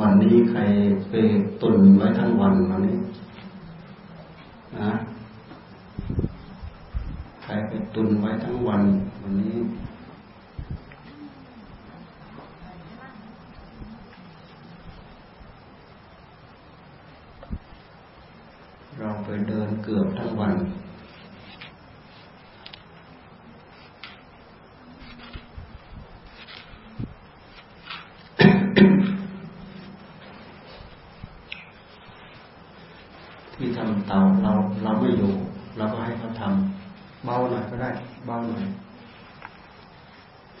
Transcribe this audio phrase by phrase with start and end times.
[0.00, 0.60] วันนี้ใคร
[1.08, 1.14] ไป
[1.62, 2.96] ตุนไว้ทั้งวันวันนี้
[4.78, 4.92] นะ
[7.42, 8.82] ใครไปตุนไว้ทั้งวัน
[9.22, 9.56] วันนี้
[18.98, 20.54] เราไปเดินเกือบทั้งวัน
[34.08, 35.32] เตาเราเราไม่อยู่
[35.76, 37.90] เราก็ให้เขาทำเบาหน่อยก็ได้
[38.26, 38.64] เบาหน่อย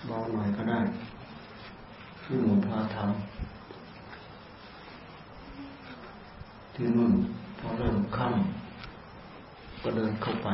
[0.06, 0.78] เบาหน่อยก็ได้
[2.22, 3.06] ที่หนูพาทำ
[6.74, 7.12] ที่นู่น
[7.58, 10.48] พอเริ่มค่ำก็เดินเข้าไป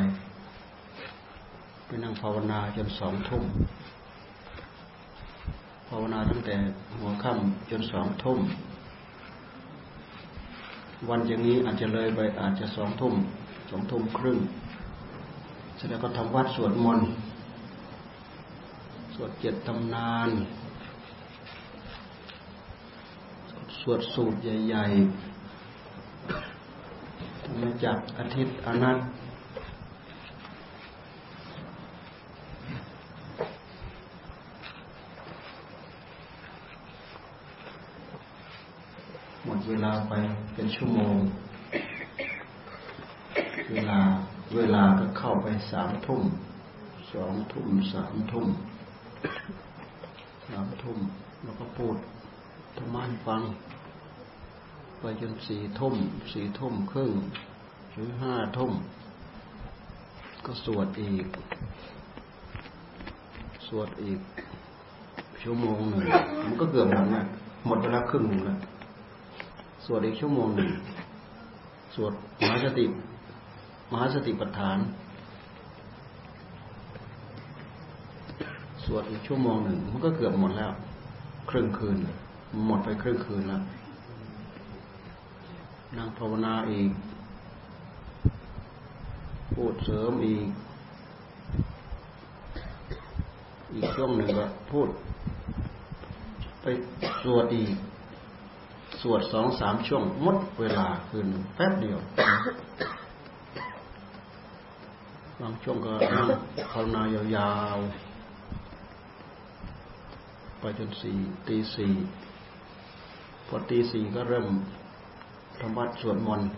[1.86, 3.44] ไปนั่งภาวนา จนสองทุ่ม
[5.88, 6.56] ภาวนาตั้งแต่
[6.98, 8.38] หัวค่ำจนสองทุ่ม
[11.08, 13.14] วันอย่างนี้อาจจะเลยไปอาจจะสองทุ่ม
[13.70, 14.38] สองทุ่มครึ่ง
[15.76, 17.08] เสร็จแล้วก็ทำวัดสวดมนต์
[19.14, 20.28] สวดเจ็ดตำนาน
[23.80, 28.98] สวดสูตรใหญ่ๆทำมาจากอาทิตย์อนัต
[39.70, 40.12] เวลาไป
[40.54, 41.16] เป็น ชั่วโมง
[43.70, 44.00] เวลา
[44.56, 46.22] เวลาก็เข้าไปสามทุ่ม
[47.12, 48.46] สองทุ่มสามทุ่ม
[50.48, 50.98] สามทุ่ม
[51.42, 51.96] แล้วก็พูด
[52.76, 53.42] ธรรมะฟัง
[54.98, 55.94] ไปจนสี่ทุ่ม
[56.32, 57.12] สี่ทุ่มครึ่ง
[57.92, 58.72] หรือห้าทุ่ม
[60.44, 61.26] ก็สวดอีก
[63.66, 64.20] สวดอีก
[65.42, 66.04] ชั่วโมงหนึ่ง
[66.44, 67.24] มันก็เกือบหมดนะ
[67.66, 68.58] หมดเวลาครึ่งหนึ่งแล้ว
[69.84, 70.70] สวดอีกชั่วโมงหนึ่ง
[71.94, 72.84] สวดมหาสติ
[73.92, 74.78] มหาสติปัฏฐาน
[78.84, 80.72] สวดอีกชั่วโมงหนึ่งมันก็เกือบหมดแล้ว
[81.50, 81.96] ครึ่งคืน
[82.66, 83.62] หมดไปครึ่งคืนแล้ว
[85.96, 86.90] นั่งภาวนาอีก
[89.54, 90.46] พูดเสริมอีก
[93.74, 94.88] อีกช่วงหนึ่งก็พูด
[96.62, 96.66] ไป
[97.22, 97.70] สวดอีก
[99.02, 101.98] สวดสองสามช่วงมดเวลาคืนแป๊บเดียว
[105.40, 106.26] บางช่วงก็นั่ง
[106.72, 107.02] ภาวนา
[107.36, 107.90] ยาวๆ
[110.60, 111.16] ไปจนสี่
[111.48, 111.92] ตีสี่
[113.48, 114.46] พอตีสี่ก็เริ่ม
[115.60, 116.48] ทำวัดสวดมนต์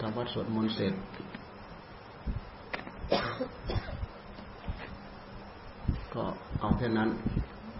[0.00, 0.94] ทำวัดสวดมนต์เสร็จ
[6.14, 6.22] ก็
[6.60, 7.08] เอาแค่นั้น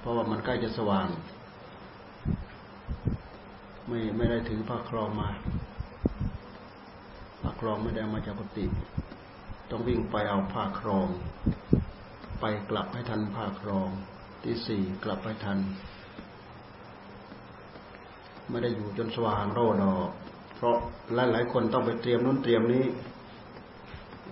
[0.01, 1.09] เพราะว่ามันใกล้จะสว่าง
[3.95, 5.29] ไม่ไม่ได้ถือผ้าครองมา
[7.43, 8.65] ผ้าครองไม่ได้มาจากปฏิ
[9.71, 11.09] ต้องวิ่งไปเอาผ้าครอง
[12.41, 13.89] ไปกลับให้ทันผ้าครอง
[14.45, 15.59] ที่สี่กลับไปทัน
[18.51, 19.95] ไม่ได้อยู่จนสว่างโรดอ
[20.57, 20.75] เพราะ
[21.15, 22.85] หลายหลายคนต้องไปเตรียมนู้นเตรียมนี้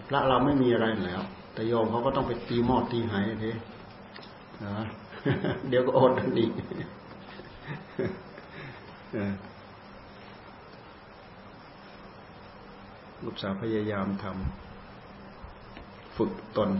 [0.08, 1.22] พระเราไม่มีอะไรแล้ว
[1.52, 3.52] แต่โยมเขาก็ต้องไปตีหม้อตีหายเด้
[4.64, 4.74] นะ
[5.68, 6.50] เดี๋ยวก็อดอีก
[13.24, 16.70] ลูกสาวพยายามทำฝึกตน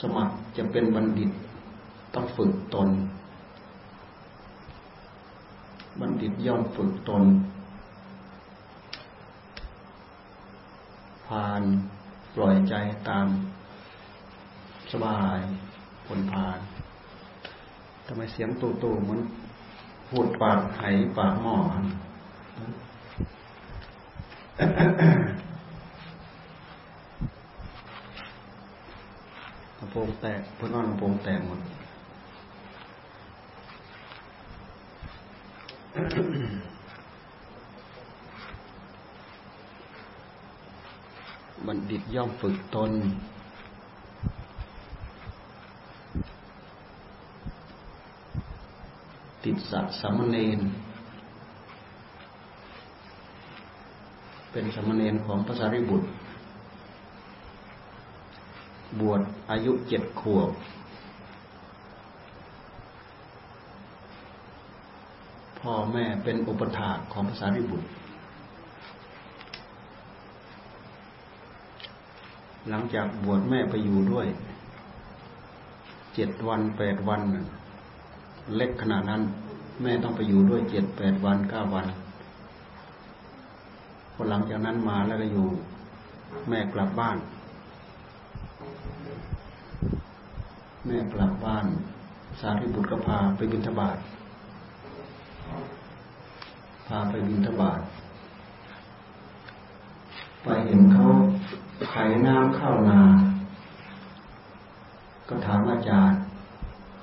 [0.00, 1.30] สมัครจะเป็นบัณฑิต
[2.14, 2.88] ต้องฝึกตน
[6.00, 7.24] บัณฑิตย่อมฝึกตน
[11.26, 11.62] ผ่าน
[12.34, 12.74] ปล่อยใจ
[13.08, 13.26] ตาม
[14.92, 15.38] สบาย
[16.06, 16.58] ผลผ่าน
[18.06, 19.20] ทำไมเสียงตูตูเหมือน
[20.08, 20.82] พูดปากไห
[21.18, 21.56] ปากหม้อ
[24.58, 24.60] ก
[29.80, 31.60] ระโปรงแตกเพื่อนอนกระโปรงแตกหมด
[41.66, 42.92] บัณฑิตย่อมฝึกตน
[49.44, 50.60] ติดสัตว์สามเณร
[54.56, 56.06] เป็นสามเณรของพระสารีบุตร
[59.00, 59.20] บวช
[59.50, 60.50] อายุเจ็ดขวบ
[65.60, 67.86] พ่อแม่เป็นอุปถากของพระสารีบุตร
[72.68, 74.26] หลังจากบวชแม่ไปอยู่ด้วย
[76.14, 77.20] เจ็ดวันแปดวัน
[78.56, 79.22] เล็กขนาดนั้น
[79.82, 81.86] แม่ต้องไปอยู่ด้วยเจ็ดแปดวันเก้าวัน
[84.14, 85.46] พอหลังจากนั้นมาแล้วก็อยู่
[86.48, 87.16] แม่กลับบ้าน
[90.86, 91.66] แม่กลับบ้าน
[92.40, 93.96] สารีบุตรก็พาไปบิณฑบาต
[96.86, 97.80] พาไปบิณฑบาต
[100.42, 101.06] ไปเห็นเขา
[101.90, 101.94] ไข
[102.26, 103.00] น้ำเข้านา
[105.28, 106.18] ก็ถามอาจารย์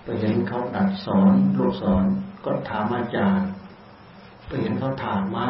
[0.04, 2.04] ไปเห็นเขาดัดสอนลูกสอน
[2.46, 3.48] ก็ถามอาจารย์
[4.48, 5.50] ไปเห็นเขาถากไม้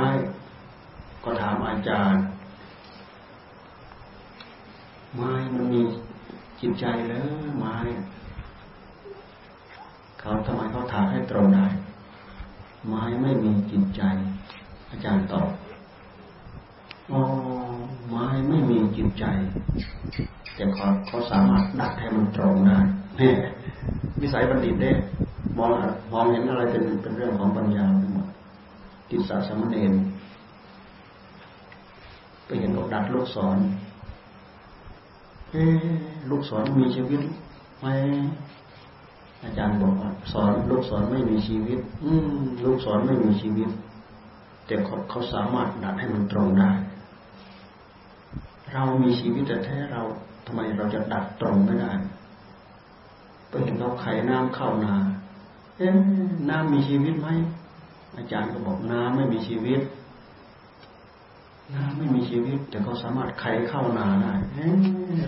[1.24, 2.24] ก็ถามอาจารย์
[5.16, 5.82] ไม้มันมี
[6.60, 7.28] จิตใจแล้ว
[7.60, 7.76] ไม้
[10.20, 11.66] เขาทำไมเขาถากให้ตรงได้
[12.88, 14.02] ไม้ไม่มีจิตใจ
[14.90, 15.50] อาจารย์ตอบ
[17.12, 17.22] อ๋อ
[18.10, 19.26] ไม้ไม่มีจิตใจ
[20.56, 22.78] แต่เขาเขาสามารถดัดให้มันตรงได้
[23.18, 23.36] เนี่ย
[24.22, 24.92] วิสัยบัณฑิตเด้
[25.58, 25.72] มอง
[26.12, 28.28] มองเห็นอะไรเป็นเป็นเรื่องของปัญญาไปหมด
[29.10, 29.94] ติสาสมเณร
[32.52, 33.58] ไปเห็นอกดัดลูกศร
[35.52, 35.64] เอ๊
[36.30, 37.22] ลูกศรมีชีวิต
[37.80, 37.86] ไหม
[39.44, 43.70] อาจารย์บอกว่าสอนลูกศรไม่มีชีวิต อืมลูกศรไม่มีชีวิต
[44.66, 46.72] แต่เขาเขาสามารถดัดให้มันตรงได้
[48.74, 50.02] เรามีชีวิตแต่แท้เรา
[50.46, 51.92] ทำไมเราจะดัดตรงไม่ได้
[53.50, 54.96] ไปเห็นเขาไขน้ำเข้านา
[55.78, 55.96] เอ๊ะ
[56.50, 57.28] น้ำมีชีวิตไหม
[58.18, 59.82] อาจารย์ก็บอกน้ำไม่มีชีวิต
[61.98, 64.34] ไม่มีชีวิต แต่เขาสามารถไขเข้านาได้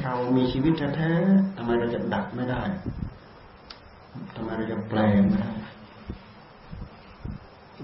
[0.03, 2.61] เรามีชีวิตแท้ๆทำไมเราจะดัดไม่ได้
[4.35, 5.53] ทำไมเราจะแปลงไม่ได้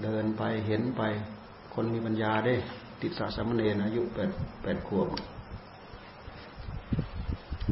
[0.02, 1.02] เดินไปเห็นไป
[1.74, 2.54] คนมีปัญญาได้
[3.02, 4.30] ติดสาสมเณรอายุแปด
[4.62, 5.08] แปดขวบ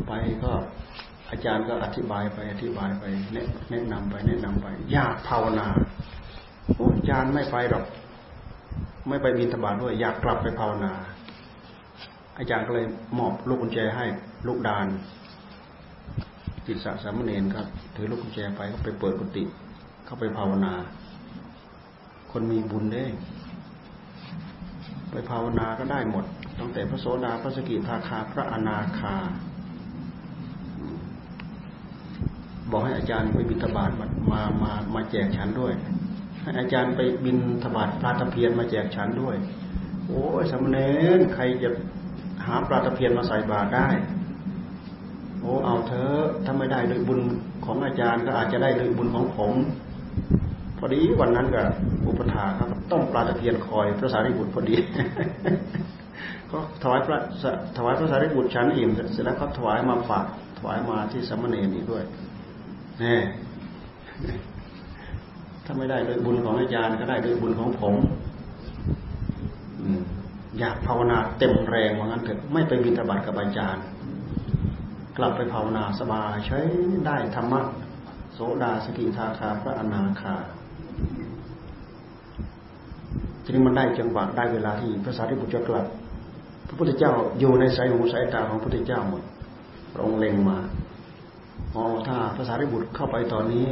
[0.07, 0.13] ไป
[0.45, 0.53] ก็
[1.31, 3.05] อาจารย์ก็อธิบายไปอธิบายไป
[3.71, 5.67] แนะนำไปแนะนำไป ยากภาวนา
[6.97, 7.85] อาจารย์ไม่ไปหรอก
[9.09, 10.93] ไม่ไปบินธบาตด้วย อยากกลับไปภาวนา
[12.39, 12.87] อาจารย์ก็เลย
[13.19, 14.07] มอบลูกกุญแจให้
[14.47, 14.87] ลูกดาน
[16.67, 17.67] จิตสะสามเณรครับ
[17.97, 19.45] ถือลูกกุญแจไปก็ไปเปิดกุฏิ
[20.05, 20.75] เข้าไปภาวนา
[22.33, 23.05] คนมีบุญได้
[25.11, 26.25] ไปภาวนาก็ได้หมด
[26.59, 29.17] ตั้งแต่พระโสดาพระสกิทาคา พระอนาคา
[32.71, 35.73] บอกให้อาจารย์ไปบิณฑบาตมามามาแจกฉันด้วย
[36.43, 39.37] ให้อาจารย์ไปบินธบาตปลาตะเพียนมาแจกฉันด้วย
[40.07, 40.79] โอ้ยสมณเณ
[41.19, 41.69] รใครจะ
[42.47, 43.89] หาปลาตะเพียนมาใส่บาตรได้
[45.41, 47.21] โอ้เอาเถอะถ้าไม่ได้โดยบุญ
[47.65, 49.53] ของอาจารย์ก็อาจจะได้โดยบุญของผม
[50.79, 51.63] พอดีวันนั้นก็
[52.07, 54.77] อุปถาครับ ต้องปลาตะเพียนคอยพระสารีบุตรพอดี
[56.51, 57.19] ก็ถวายพระ
[57.77, 60.27] ถวายพระสารีบุตรชั้นอิ่มเสร็จแล้วก็ถวายมาฝาก
[60.59, 62.05] ถวายมาที่สมณเณรอีกด้วย
[63.01, 63.17] แน่
[65.71, 67.95] ถ้าไม่ได้โดยบุญของอาจารย์ก็ได้โดยบุญของผม
[70.59, 73.85] อยากภาวนาเต็มแรงว่างั้นเถอะไม่ไปบิณฑบาตกับอาจารย์
[75.17, 76.59] กลับไปภาวนาสบายใช้
[77.07, 77.61] ได้ธรรมะ
[78.35, 80.35] โสดาสกิทาคาพระอนาคา
[83.43, 85.87] ทีนี้มันได้จังหวะได้เวลาที่พระสารีบุตรจะกลับ
[86.69, 89.23] พระพุทธเจ้าอยู่ในสายหูสายตาของพระพุทธเจ้าหมด
[89.93, 90.59] พระองค์เล็งมา
[91.75, 93.67] อ๋อถ้าภาษาริบุตรเข้าไปตอนนี้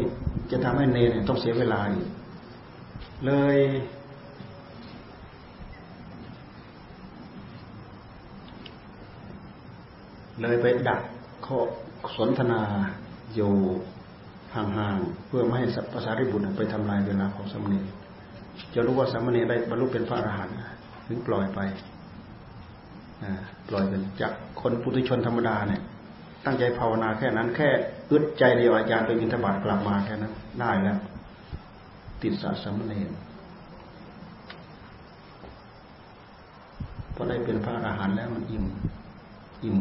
[0.50, 1.81] จะทำให้เนรต้องเสียเวลา
[3.26, 3.59] เลย
[10.40, 11.00] เลยไปดัก
[11.47, 11.59] ข้อ
[12.16, 12.62] สนทนา
[13.35, 13.52] อยู่
[14.55, 17.81] ห่างๆเพื่อไม่ให้ภาษาริบุตรไปทำลายเวลาของสมณี
[18.75, 20.55] จะรู้ว่าสมณีได้บรรลุเป็นพระอรหันต์
[21.07, 21.61] ถึงปล่อยไป
[23.69, 25.83] ปล่อยกันจากคนปุถุชนธรรมดาเนี่ย
[26.47, 27.69] ตั้งใจภาวนาแค่นั้น แค่
[28.11, 30.99] อึดใจเดียวอาจารย์ไปบิณฑบาตกลับมาแค่นั้น ได้แล้ว
[32.23, 33.11] ติดสะสมเณร
[37.15, 38.65] พอได้เป็นพระอรหันต์แล้วมันอิ่ม
[39.65, 39.76] อิ่ม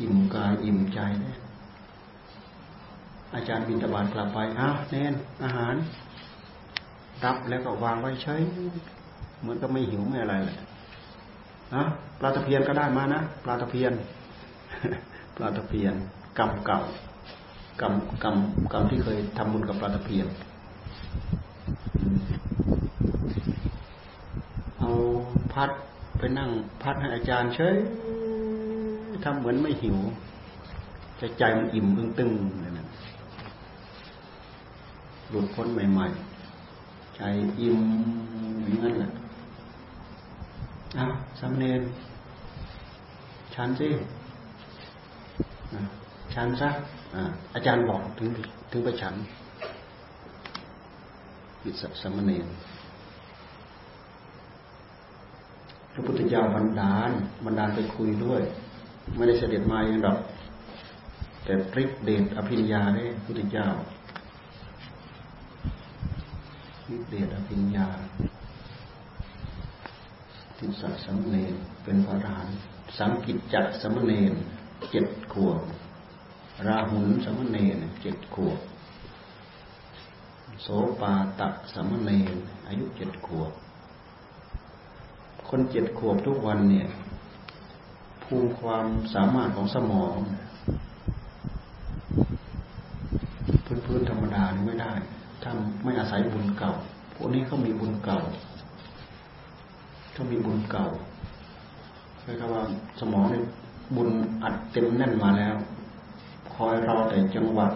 [0.00, 1.36] อิ่มกายอิ่มใจเนี่ย
[3.34, 5.74] อาจารย์บินตบาตกลับไปอ้าวเน้นอาหาร
[7.24, 8.34] รับแล้วก็วางไว้ใช้
[9.40, 10.58] เหมือนก็ไม่หิวไม่อะไรเลย
[11.74, 11.84] นะ
[12.18, 13.92] ปลาตะเพียนก็ได้มานะปลาตะเพียน
[15.40, 15.94] ปลาตะเพียน
[16.38, 16.78] กรรมเก่า
[17.80, 18.36] กรรมกรรม
[18.72, 20.26] กรรมที่เคยทำบุญกับปลาตะเพียน
[24.78, 24.88] เอา
[25.52, 25.70] พัด
[26.18, 26.50] ไปนั่ง
[26.82, 27.76] พัดให้อาจารย์เฉย
[29.24, 29.98] ทำเหมือนไม่หิว
[31.18, 31.86] ใจใจมันอิ่ม
[32.18, 32.86] ตึงๆเลยนะ
[35.30, 36.06] หลุดพ้นใหม่
[36.62, 37.20] ๆ ใจ
[37.60, 37.78] อิ่ม
[38.62, 39.10] อย่างนั้นแหละ
[40.98, 41.82] อ้าวสามเณร
[43.54, 43.88] ฉันสิ
[46.34, 46.70] ฉันซะ
[47.54, 48.28] อาจารย์บอกถึง
[48.70, 49.14] ถึงไปฉัน
[51.62, 52.38] ปิสัสมณี
[55.92, 57.10] พระพุทธเจ้าบันดาล
[57.44, 58.42] บันดาลไปคุยด้วย
[59.16, 60.18] ไม่ได้เสด็จมาเองหรอก
[61.44, 63.68] แต่ปริกเดชอภิญญาได้พุทธเจ้า
[66.84, 67.86] ปริกเดชอภิญญา
[70.56, 71.44] ทิสัสมณี
[71.82, 72.48] เป็นพระอรหัน
[72.98, 75.60] สังกิจจัสมณีเเจ็ดขวบ
[76.66, 77.64] ราหุลสมณี
[78.02, 78.58] เจ็ดขวบ
[80.62, 80.66] โส
[81.00, 82.18] ปาตะสมณี
[82.66, 83.52] อายุเจ็ดขวบ
[85.48, 86.88] คนเจ็ดขวบทุกวันเนี่ย
[88.22, 90.16] ภูมิความสามารถของสมอง
[93.86, 94.92] พื้นๆธรรมดานี่ไม่ได้
[95.42, 95.50] ถ้า
[95.84, 96.72] ไม่อาศัยบุญเก่า
[97.14, 98.18] พวกนี้เขามีบุญเก่า
[100.12, 100.86] เขามีบุญเก่า
[102.24, 102.62] เรียกว่า
[103.00, 103.44] สมองเนี่ย
[103.94, 104.10] บุญ
[104.42, 105.54] อัดเต็มแน่นมาแล้ว
[106.54, 107.66] คอยเราแต่จังหวะ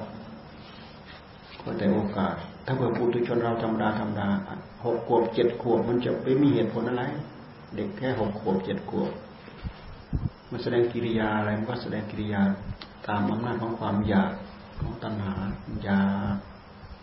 [1.60, 2.34] คอยแต่โอกาส
[2.66, 4.28] ถ้าเผื่อปุถุชนเราธรรมดาธรรมดา
[4.84, 7.04] หกขวบเจ็ดขวบมันจะไปมีเหตุผลอะไร
[7.74, 9.10] เด็กแค่หกขวบเจ็ดขวบ
[10.50, 12.42] มันแสดงกิริยาอะไรมันก็แสดงกิริยา
[13.08, 14.32] ตามอำนาจของความอยาก
[14.80, 15.34] ของตัณหา
[15.84, 16.02] อยา
[16.34, 16.36] ก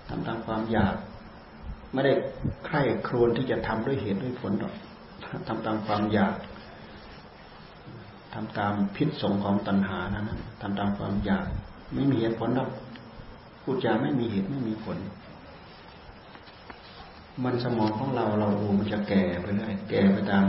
[0.10, 0.96] ทำตามความอยาก
[1.94, 2.14] ไม่ได้
[2.66, 4.74] ใคร่ครวญที่จะทำด้วยเหตุด้วยผลหรอก
[5.48, 6.34] ทำตามความอยาก
[8.34, 11.46] ทำตามพิษสงของตัณหานะนะทำตามความอยาก
[11.94, 12.70] ไม่มีเหตุผลหรอก
[13.62, 14.98] พูดจาไม่มีเหตุไม่มีผล
[17.44, 20.46] มันสมองของเราเราดูมันจะแก่ไปเรื่อยแก่ไปตาม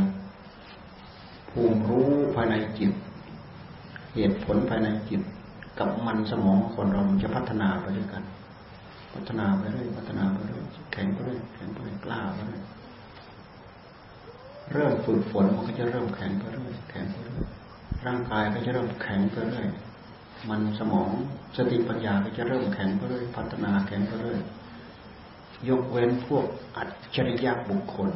[1.50, 2.92] ภูมิรู้ภายในจิต
[4.14, 5.20] เหตุผลภายในจิต
[5.78, 8.22] กับมันสมองคนเรามันจะพัฒนาไปด้วยกัน
[9.14, 10.62] พัฒนาไปเรื่อยพัฒนาไปเรื่อย
[10.92, 12.62] แข็งไปเรื่อยแข็งไปเรื่อยกล้าไปเรื่อย
[14.72, 17.48] เริ่มฝึกฝนมันก็จะเริ่มแข็งไปเรื่อยแข็งไปเรื่อย
[18.06, 19.68] ร่างกายก็จะเริ่มแข็งไปเรื่อย
[20.50, 21.11] มันสมอง
[21.56, 24.40] สติปัญญาก็จะเริ่มแข็งไปเรื่อย พัฒนาแข็งไปเรื่อย
[25.68, 28.11] ยกเว้นพวกอัจฉริยะบุคคล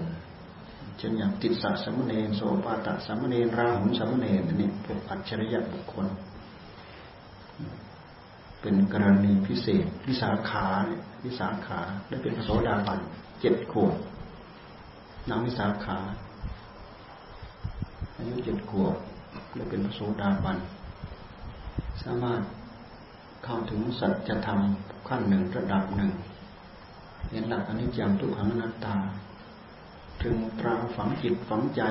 [0.99, 6.07] เช่นอย่างติดสัสมเณรโสปาตะสมเณรราหุลสมเณรนี่พวกอัจฉริยะบุคคล
[8.61, 13.01] เป็นกรณีพิเศษวิสาขาเนี่ยวิสาขาได้เป็นพระโสดาบัน
[13.41, 13.95] เจ็ดขวบ
[15.29, 15.99] นางวิสาขา
[18.17, 18.97] อายุเจ็ดขวบ
[19.57, 20.59] ได้เป็นพระโสดาบัน
[22.03, 22.43] สามารถ
[23.45, 24.61] เข้าถึงสัจธรรม
[25.09, 26.11] ขั้นหนึ่งระดับหนึ่ง
[27.31, 28.97] เห็นหลักอนิจจังทุกขังอนัตตา
[30.23, 31.83] ถึงตราฝังจิตฝังใจ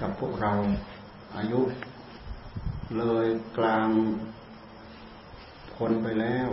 [0.00, 0.52] กับพวกเรา
[1.36, 1.60] อายุ
[2.96, 3.26] เลย
[3.56, 3.88] กลาง
[5.76, 6.48] คนไปแล้ว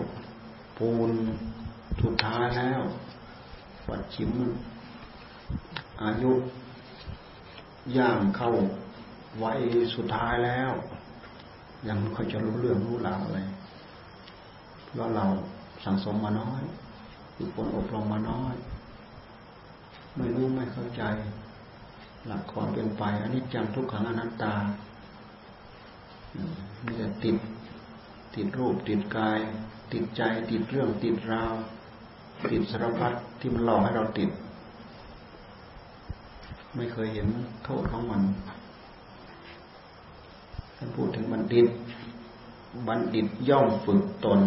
[0.77, 1.11] ปูน
[2.01, 2.81] สุดท้ายแล้ว
[3.87, 4.31] ปัดชิม
[6.03, 6.31] อายุ
[7.97, 8.51] ย่างเข้า
[9.37, 9.53] ไว้
[9.95, 10.71] สุดท้ายแล้ว
[11.87, 13.39] ยังไม่ค่อยจะรู้เรื่องรู้ราวอะไร
[14.91, 15.25] เพราะเรา
[15.83, 16.61] สั่งสมมาน้อย
[17.35, 18.55] ฝึกฝนอบรมมาน้อย
[20.17, 21.03] ไม่รู้ไม่เข้าใจ
[22.25, 24.55] หลักความเป็นไปอันนี้จังทุกขังอนัตตา
[26.83, 27.37] มีแต่ติด
[28.35, 29.39] ติดรูปติดกาย
[29.93, 30.21] ติดใจ
[30.51, 31.53] ติดเรื่องติดราว
[32.51, 34.29] ติดสารพัดที่มันหลอกให้เราติด
[36.75, 37.27] ไม่เคยเห็น
[37.63, 38.21] โทษของมัน
[40.83, 41.67] ท่านพูดถึงบัณฑิต
[42.87, 44.41] บัณฑิตย่อมฝึกตน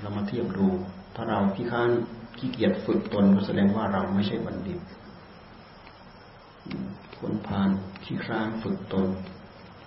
[0.00, 0.68] เรามาเทียบดู
[1.14, 1.90] ถ้าเราขี้ค้าน
[2.38, 4.78] ขี้เกียจฝึกตนก็แสดงว่าเราไม่ใช่บัณฑิต
[7.18, 7.70] คนพาน
[8.04, 9.06] ขี้ค้านฝึกตน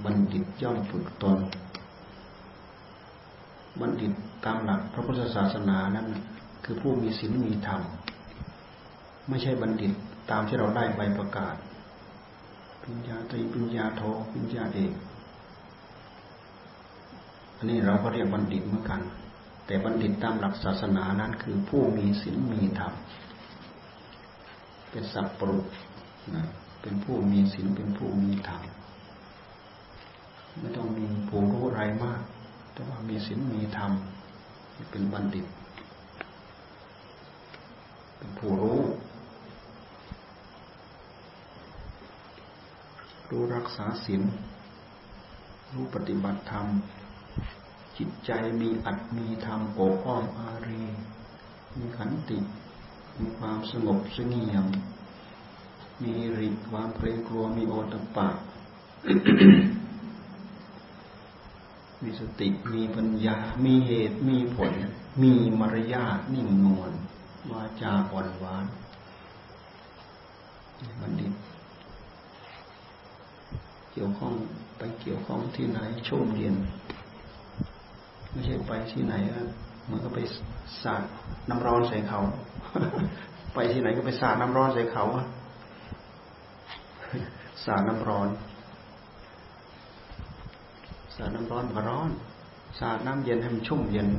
[0.06, 1.38] บัณฑิตย่อมฝึกตน
[3.80, 4.12] บัณฑิต
[4.46, 6.08] ตามหลักพระพุทธศาสนานั้น
[6.64, 7.82] คือผู้มีศีลมีธรรม
[9.30, 9.92] ไม่ใช่บัณฑิต
[10.32, 11.56] ตามที่เราได้ใบประกาศ
[12.84, 14.94] ปัญญาตรีปัญญาโทปัญญาเอก
[17.58, 19.02] อันนี้เราก็เรียกบัณฑิตเหมือนกัน
[19.66, 22.94] แต่บัณฑิตตามหลักศาสนานั้นคือผู้มีศีลมีธรรม
[24.90, 25.58] เป็นสัพปรุ
[26.36, 26.44] นะ
[26.82, 28.62] เป็นผู้มีศีลเป็นผู้มีธรรม
[30.60, 32.22] ไม่ต้องมีผู้รู้อะไรมาก
[32.74, 33.92] แต่ว่ามีศีลมีธรรม
[34.92, 35.46] เป็นบัณฑิต
[38.18, 38.80] เป็นผู้รู้
[43.30, 44.22] รู้รักษาศีล
[45.74, 46.66] รู้ปฏิบัติธรรม
[47.98, 50.84] จิตใจมีอัตมีธรรมโอบอ้อมอารี
[51.78, 52.38] มีขันติ
[53.20, 54.66] มีความสงบสงเงียม
[56.04, 58.28] มีริความเกรงกลัวมีโอตปะ
[62.02, 64.74] มีสติมีปัญญา มีเหตุมีผล
[65.22, 66.92] มีมารยาทนิ่งนวล
[67.52, 68.66] วาจาอ่อนหวาน
[71.00, 71.34] บัณฑิต
[73.92, 74.34] เกี่ยวข้อง
[74.78, 76.56] ไปเกี่ยวข้องที่ไหนชุ่มเย็น
[78.36, 79.13] ไม่ใช่ไปที่ไหน
[79.86, 80.20] เหมือนก็ไป
[80.84, 81.01] สาด
[81.50, 82.20] น้ำร้อนใส่เขา
[83.54, 85.04] ไปที่ไหนก็ไปสาดน้ำร้อนใส่เขา
[87.65, 88.27] สาดน้ำร้อน
[91.15, 92.10] สาดน้ำร้อนก็ร้อน
[92.80, 94.10] สาดน้ำเย็นให้มันชุ่มเย็น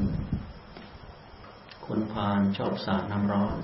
[1.87, 3.59] คนพาลชอบสาดน้ำร้อน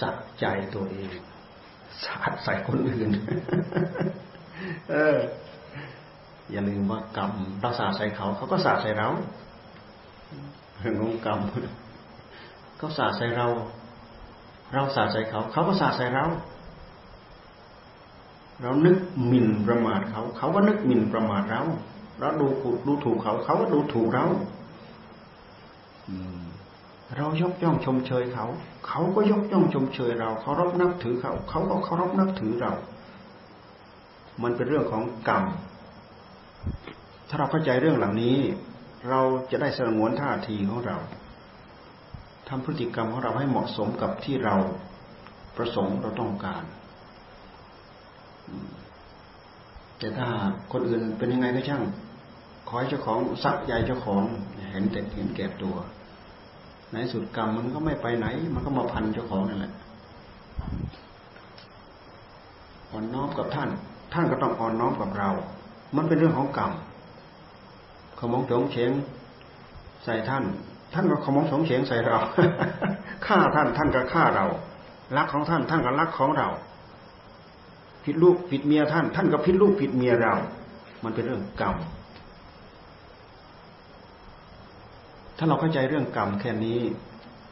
[0.00, 1.18] สักใจตัวเอง
[2.04, 3.08] สาดใส่คนอื่น
[4.90, 5.16] เออ
[6.52, 9.08] อย่าลืมว่ากรรมเราสาใส่เขา เขาก็สาใส่เรา
[10.78, 11.38] เรื่องของกรรม
[12.78, 13.46] เขาสาใส่เรา
[14.72, 16.24] เราสาใส่เขา เขาก็สาใส่เรา
[18.62, 21.62] เรานึกหมิ่นประมาทเขา เขาก็นึกหมิ่นประมาทเรา
[22.20, 22.46] เราดู
[22.86, 24.26] ดูถูกเขา เขาก็ดูถูกเรา
[27.16, 28.46] เรายกย่องชมเชยเขา
[28.86, 32.72] เขาก็ยกย่องชมเชยเราเขารบนับถือเขา เขาก็เคารพนับถือเรา
[34.42, 35.44] มันเป็นเรื่องของกรรม
[37.28, 38.36] ถ้าเราเข้าใจเรื่องเหล่านี้
[39.08, 39.20] เรา
[39.50, 40.96] จะได้สงวนท่าทีของเรา
[42.48, 44.56] ทำพฤติกรรมของเราให้เหมาะสมกับที่เรา
[45.56, 46.64] ประสงค์เราต้องการ
[49.98, 50.28] แต่ถ้า
[50.72, 51.82] คนอื่นเป็นยังไงก็ช่าง
[52.68, 54.22] ขอให้เจ้าของสักใหญ่เจ้าของ
[54.70, 55.76] เห็นแต่เห็นแก่ตัว
[56.92, 59.72] ในสุดกรรมมันก็ไม่ไปไหน มันก็มาพันเจ้าของนั่นแหละ
[62.90, 63.68] อ่อนน้อมกับท่าน
[64.12, 65.30] ท่านก็ต้องอ่อนน้อมกับเรา
[65.96, 66.72] มันเป็นเรื่องของกรรม
[68.18, 68.92] ขมองจงเฉง
[70.04, 70.44] ใส่ท่าน
[70.94, 72.18] ท่านก็ขมองสงเฉงใส่เรา
[73.26, 74.46] ฆ่าท่านท่านก็ฆ่าเรา
[75.16, 76.48] รักของท่านท่านก็รักของเรา
[78.04, 80.34] ผิดลูกผิดเมียท่าน ท่านก็ผิดลูกผิดเมียเรา
[81.04, 81.76] มันเป็นเรื่องกรรม
[85.38, 86.78] ถ้าเราเข้าใจเรื่องกรรมแค่นี้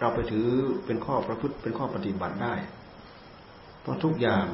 [0.01, 0.47] เราไปถือ
[0.87, 2.55] เป็นข้อประพฤติเป็นข้อปฏิบัติได้
[3.81, 4.45] เพราะทุกอย่าง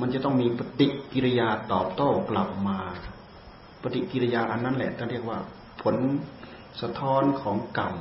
[0.00, 2.78] มันจะต้องมีปฏิกิริยาตอบโต้กลับมา
[3.82, 5.38] ปฏิกิริยาอันนั้นแหละท่านเรียกว่า
[5.82, 5.96] ผล
[6.80, 7.94] สะท้อนของกรรม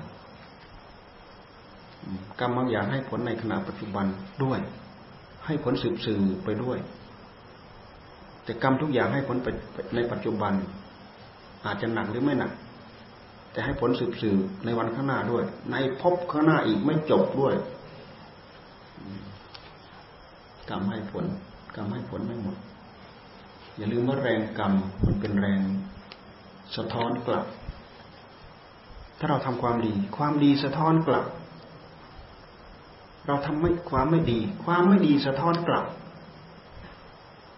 [2.39, 4.05] กรรมบางอย่างให้ผลในขณะปัจจุบัน
[4.43, 4.59] ด้วย
[5.45, 6.77] ให้ผลสืบสื่อไปด้วย
[8.43, 9.37] แต่กรรมทุกอย่างให้ผล
[9.95, 10.53] ในปัจจุบัน
[11.65, 12.51] อาจจะหนักหรือไม่หนัก
[13.51, 17.53] แต่ให้ผลสืบสื่อในวันข้างหน้าด้วย ในพบข้างหน้าอีกไม่จบด้วย
[20.69, 21.25] กรรมให้ผล
[21.75, 22.57] กรรมให้ผลไม่หมด
[23.77, 24.73] อย่าลืมว่าแรงกรรม
[25.05, 25.61] มันเป็นแรง
[26.75, 27.45] สะท้อนกลับ
[29.19, 31.25] ถ้าเราทำความดี ความดีสะท้อนกลับ
[33.27, 35.85] เราทำไม่ความไม่ดี ความไม่ดีสะท้อนกลับ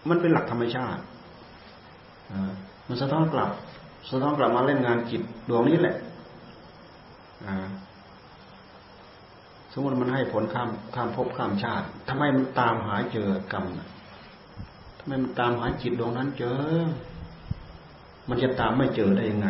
[0.08, 1.02] มันเป็นหลักธรรมชาติ
[2.88, 3.50] มันสะท้อนกลับ
[4.10, 5.96] สะท้อนกลับมาเล่นงานจิตดวงนี้แหละ
[9.72, 16.56] สมมติมันให้ผลข้ามข้ามภพข้ามชาติทำไมมันตามหาเจอกรรมทำไมมันตามหาจิตดวงนั้นเจอ
[18.28, 19.48] มันจะตามไม่เจอได้ยังไง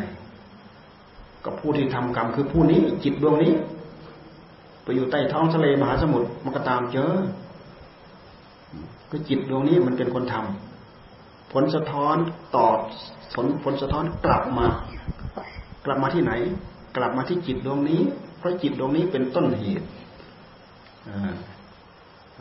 [1.44, 3.52] กับผู้ที่ทำกรรมคือผู้นี้ จิตดวงนี้
[4.82, 7.12] ไปอยู่ใต้ท้องทะเลมหาสมุทรมันก็ตามเจอ
[9.10, 12.16] ก็จิตดวงนี้มันเป็นคนทำผลสะท้อน
[12.56, 12.78] ตอบ
[13.34, 14.66] ผลผลสะท้อนกลับมา
[15.84, 16.32] กลับมาที่ไหน
[16.96, 18.00] กลับมาที่จิตดวงนี้
[18.38, 19.86] เพราะจิตดวงนี้เป็นต้นเหตุ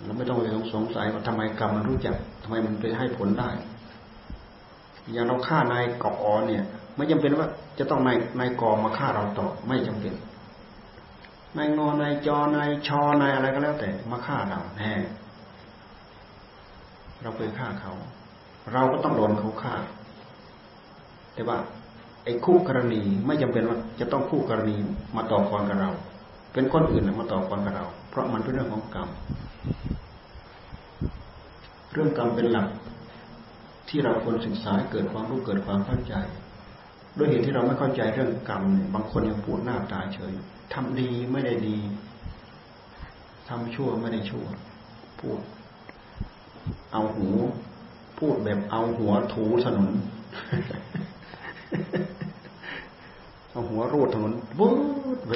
[0.03, 0.41] เราไม่ต้องไป
[0.73, 3.49] สงสัยว่าทำไมกรรมมันรู้จักทำไมมันไปให้ผลได้
[5.13, 6.63] อย่างเราฆ่านายกอเนี่ย
[6.95, 7.47] ไม่จำเป็นว่า
[7.79, 10.13] จะต้องนายนายกอมาฆ่าเราต่อ ไม่จำเป็น
[11.57, 14.93] นายงอนายจอนายชอนายอะไรก็แล้ว แต่มาฆ่าเราแน่
[17.21, 17.93] เราไปฆ่าเขา
[18.73, 19.75] เราก็ต้องโดนเขาฆ่า
[21.33, 21.57] แต่ว่า
[22.23, 24.75] ไอ้คู่กรณีไม่จำเป็นว่าจะต้องคู่กรณี
[25.15, 25.91] มาต่อกรกับเรา
[26.53, 29.09] เป็นคนอื่นมาต่อกรกับเรา เพราะมันเป็นเรื่องของกรรม
[31.95, 32.67] เรื่องกรรมเป็นหลัก
[33.89, 36.13] ที่เราควรศึกษาเกิดความรู้เกิดความเข้าใจ
[37.17, 40.33] ด้วยเหตุที่เราไม่เข้าใจเรื่องกรรมเนี่ยบางคนยังพูดหน้าตาเฉย
[40.73, 41.77] ทำดีไม่ได้ดี
[43.49, 44.45] ทำชั่วไม่ได้ชั่ว
[45.19, 45.39] พูด
[46.93, 47.27] เอาหู
[48.19, 49.91] พูดแบบเอาหัวถูถนน
[53.51, 54.71] เอาหัวรูดถนนบู๊
[55.17, 55.31] ดไป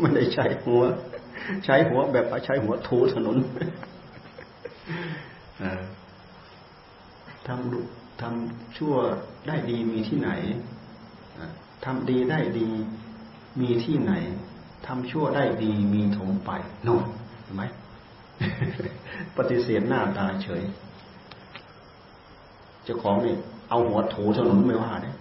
[0.00, 0.80] ไม่ได้ใช้หัว
[1.64, 3.36] ใช้หัวแบบใช้หัวถูถนน
[7.48, 8.94] ทำทำชั่ว
[9.46, 10.30] ได้ดีมีที่ไหน
[11.84, 12.68] ทำดีได้ดี
[13.60, 14.12] มีที่ไหน
[14.86, 16.50] ทำชั่วได้ดีมีถมไป
[16.86, 17.04] น่น
[17.42, 17.62] เห็นไหม
[19.36, 20.62] ปฏิเสธหน้าตาเฉย
[22.84, 23.34] เจ้าของนี่
[23.70, 25.16] เอาหัวถูถนนไม่ว่าเนี่ย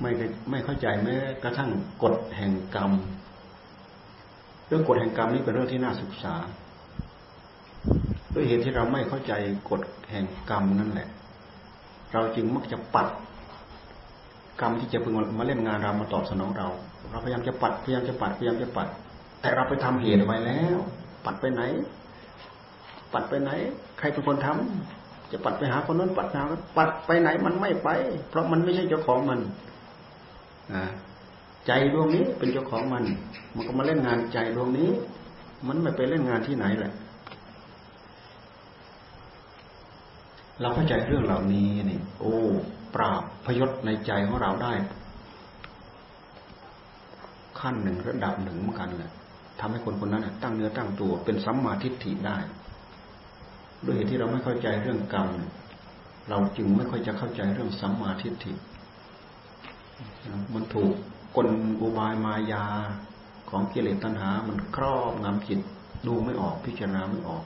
[0.00, 0.10] ไม่
[0.50, 1.70] ไม่เข้าใจแม้กระทั่ง
[2.02, 2.92] กฎแห่งกรรม
[4.66, 6.34] เรื่องกฎแห่งกรรมนี่เป็นเรื่องที่น่าศึกษา
[8.34, 9.32] ด้วยเหตุที่เราไม่เข้าใจ
[9.70, 11.08] กฎแห่งกรรมนั่นแหละ
[12.12, 13.08] เราจึงมักจะปัด
[14.60, 16.68] กรรมที่จะพึงมาเล่นงานเรามาตอบสนองเรา
[17.10, 18.88] เราพยายามจะปัดพยายามจะปัดพยายามจะปัด
[19.40, 20.78] แต่เราไปทำเหตุไว้แล้ว
[21.24, 21.62] ปัดไปไหน
[23.12, 23.50] ปัดไปไหน
[23.98, 26.42] ใครเป็นคนทำจะปัดไปหาคนนั้นปัดหา
[26.76, 27.88] ปัดไปไหนมันไม่ไป
[28.28, 29.40] เพราะมันไม่ใช่เจ้าของมัน
[31.66, 33.04] ใจดวงนี้เป็นเจ้าของมัน
[33.54, 34.90] มันก็มาเล่นงานใจดวงนี้
[35.66, 36.92] มันไม่ไปเล่นงานที่ไหนแหละ
[40.60, 42.36] เราเข้าใจเรื่องเหล่านี้นี่โอ้
[42.94, 44.72] ปราบพยศในใจของเราได้
[47.58, 49.10] ขั้นหนึ่งระดับหนึ่งเหมือนกันแหละ
[49.60, 52.38] ทำให้คนคนนั้นตั้งเนื้อตั้งตัว เป็นสัมมาทิฏฐิได้
[53.84, 55.28] ด้วยเหตุที่เราไม่เข้าใจเรื่องกรรม
[56.28, 58.52] เราจึงไม่ค่อยจะเข้าใจเรื่องสัมมาทิฏฐิ
[60.54, 60.94] มันถูก
[61.36, 61.48] กล
[61.80, 62.64] อุบายมายา
[63.50, 65.60] ของกิเลสตัณหา มันครอบงำจิต
[66.06, 67.44] ดูไม่ออกพิจารณาไม่ออก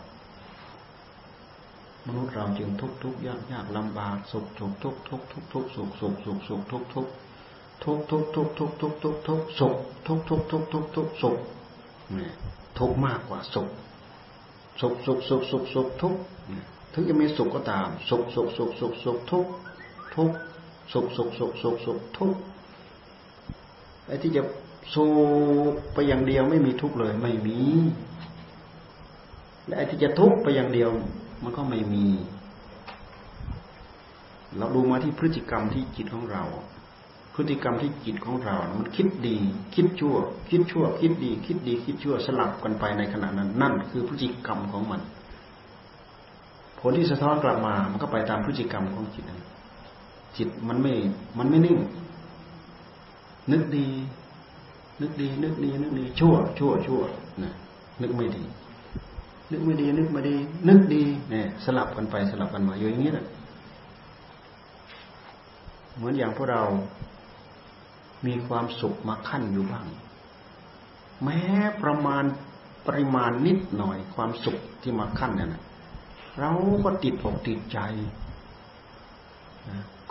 [2.07, 7.07] มนุษย์เราจึงทุกทุกยากยากลำบากสุขสุขทุกทุกทุกทุกสุขสุขสุขสุขทุกทุก
[7.83, 9.75] ทุกทุกทุกทุกทุกทุกทุกสุข
[10.07, 11.37] ทุกทุกทุกทุกทุกสุข
[12.15, 12.33] เนี่ย
[12.79, 13.69] ทุกมากกว่าสุข
[14.81, 16.15] สุขสุขสุขสุขสุขทุก
[16.93, 19.47] ถึงจะมีสุขก็ตาม สุขสุขสุขสุขสุขทุก
[20.15, 20.31] ทุก
[20.93, 22.35] สุขสุขสุขสุขสุขทุก
[24.07, 24.43] ไอ้ที่จะ
[24.95, 25.11] สู้
[25.93, 27.59] ไปอย่างเดียวไม่มีทุกเลยไม่มี
[29.67, 30.91] และไอ้ที่จะทุกไปอย่างเดียว
[31.45, 32.07] มันก็ไม่มี
[34.57, 36.45] เราดูมาที่พฤติกรรมที่จิตของเรา
[37.35, 39.37] พฤติกรรมที่จิตของเรา มันคิดดี
[39.75, 40.17] คิดชั่ว
[40.51, 45.01] คิดชั่ว คิดดี คิดดี คิดชั่วสลับกันไปในขณะนั้น นั่นคือพฤติกรรมของมัน
[46.81, 49.25] ผลที่สะท้อนกลับมา มันก็ไปตามพฤติกรรมของจิต
[50.37, 50.93] จิตมันไม่
[51.39, 51.79] มันไม่นิ่ง
[53.53, 53.87] นึกดี
[55.01, 57.03] นึกดี นึกดี นึกดี ชั่ว ชั่ว ชั่ว
[57.43, 57.53] นะ
[58.03, 58.45] นึกไม่ดี
[59.51, 60.37] นึกไม่ดีนึกม่ดี
[60.69, 63.27] นึกดีเนี่ยสลับกันไปสลับกันมาอยู่อย่างนี้แหละ
[65.97, 66.63] เหมือนอย่างพวกเรา
[68.27, 69.87] มีความสุขมาขั้นอยู่บ้าง
[71.25, 71.41] แม้
[71.83, 72.25] ประมาณ
[72.87, 75.63] ปริมาณนิดหน่อยความสุขที่มาขั้นเนี่ยนะ
[76.41, 76.53] เรา
[76.85, 77.79] ก็ติดอกติดใจ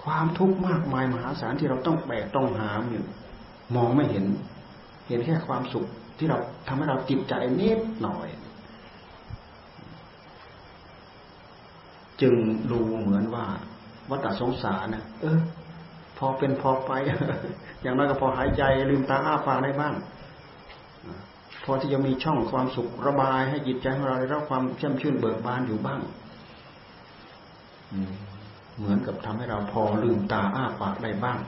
[0.03, 3.05] ความทุกข์มากมายมหาศาลที่เราต้องแบกต้องหามอยู่
[3.75, 4.25] มองไม่เห็น
[5.07, 5.85] เห็นแค่ความสุข
[6.17, 8.27] ที่เราทำให้เราติดใจนิดหน่อย
[12.21, 12.35] จึง
[12.71, 13.45] ดูเหมือนว่า
[14.09, 15.39] วัฏสงสารนะเออ
[16.17, 16.91] พอเป็นพอไป
[17.81, 19.93] อย่างน้อยก็พอหายใจลืมตาอ้าปากได้บ้าง
[21.63, 25.99] พอที่จะมีช่องความสุขระบายให้จิตใจของเราได้รับความแช่มชื่นเบิกบานอยู่บ้าง
[28.77, 31.39] เหมือนกับทำให้เราพอลืมตาอ้าปากได้บ้าง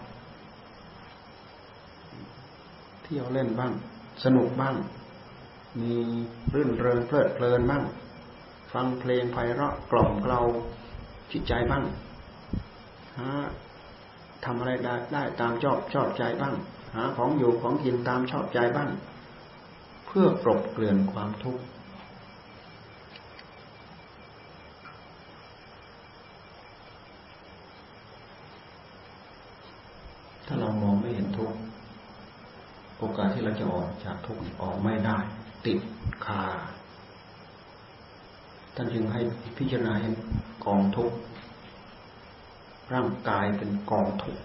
[3.03, 3.71] เที่ยวเล่นบ้าง
[4.23, 4.75] สนุกบ้าง
[5.81, 5.93] มี
[6.53, 7.83] รื่นเริงเพลิดเพลินบ้าง
[8.75, 10.41] ฟังเพลงไพเราะกล่อมเกลา
[11.31, 11.83] จิตใจบ้าง
[13.17, 13.29] หา
[14.45, 16.53] ทำอะไรได้ได้ตามชอบชอบใจบ้าง
[16.95, 18.89] หาของอยู่ของกินตามชอบใจบ้าง
[20.05, 21.63] เพื่อกลบเกลื่อนความทุกข์
[30.45, 31.57] ถ้าเรามองไม่เห็นทุกข์
[32.97, 35.17] โอกาสที่เราจะออกจากทุกข์ออกไม่ได้
[35.65, 35.79] ติด
[36.25, 36.43] คา
[38.75, 39.21] ท่านจึงให้
[39.57, 40.13] พิจารณาเห็น
[40.65, 41.15] กองทุกข์
[42.93, 44.41] ร่างกายเป็นกองทุกข์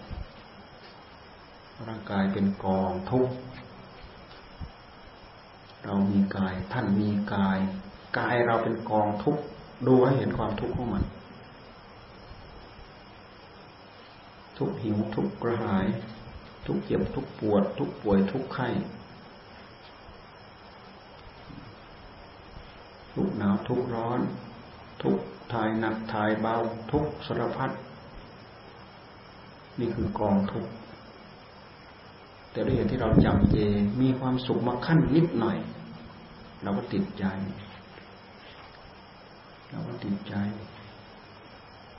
[1.86, 3.34] ร่างกายเป็นกองทุกข์
[5.84, 7.58] เรามีกาย ท่านมีกาย
[8.18, 9.42] กายเราเป็นกองทุกข์
[9.86, 11.04] ดูให้เห็นความทุกข์ของมัน
[14.58, 15.86] ทุกหิวทุกกระหาย
[16.66, 18.68] ทุกเจ็บทุกปวด ทุกป่วยทุกไข้
[23.14, 24.20] ทุกหนาวทุกร้อน
[25.02, 25.18] ทุก
[25.52, 26.54] ทายหนักทายเบา
[26.90, 27.70] ทุกสารพัด
[29.78, 30.66] นี่คือกองทุก
[32.50, 33.56] แต่ด้วยเหตุที่เราจำเจ
[34.00, 35.58] มีความสุขมาขั้นนิดหน่อย
[36.62, 37.24] เราก็ติดใจ
[39.70, 40.34] เราก็ติดใจ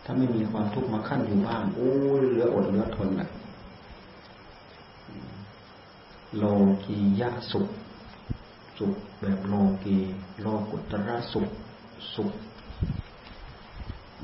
[0.04, 1.92] ถ้าไม่มีความทุกข์มาขั้นอยู่บ้างโอ้
[2.24, 3.30] เหลืออดเหลือทนอะ
[6.38, 6.44] โล
[6.86, 7.68] กียะสุข
[8.82, 9.98] สุขแบบโลกี
[10.42, 11.48] โลกุตระสุข
[12.14, 12.32] สุข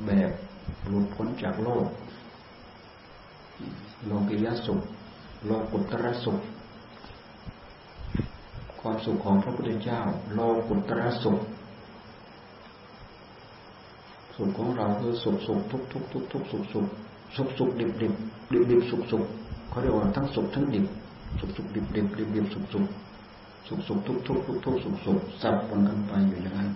[0.06, 0.30] แบบ
[0.88, 1.86] หลุดพ้นจากโลก
[4.06, 4.80] โลกียสุข
[5.46, 6.38] โลกุตระสุข
[8.80, 10.00] ความสุขของพระพุทธเจ้า
[10.34, 11.38] โลกุตระสุข
[14.36, 16.86] สุขของเราคือสุขสุขทุกทุกทุกทุกสุขสุข
[17.36, 18.12] สุขสุขดิบดิบ
[18.52, 19.24] ดิบดิบสุขสุข
[19.68, 20.84] เขาเรียกว่าทั้งสุขทั้งดิบ
[21.38, 22.84] สุขสุขดิบดิบดิบดิบสุขสุข
[23.68, 26.70] สุขสุขทุกทุกทุกทุกสุขสุขสับปนกันไปอยู่อย่างนั้น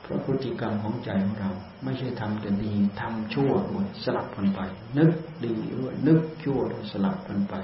[0.00, 1.50] เพราะพฤติกรรมของใจของเรา
[1.84, 4.60] ไม่ใช่ทำแต่ดีทำชั่วด้วยสลับกันไป
[4.98, 5.10] นึก
[5.44, 7.54] ดีด้วยนึกชั่วด้วยสลับกันไป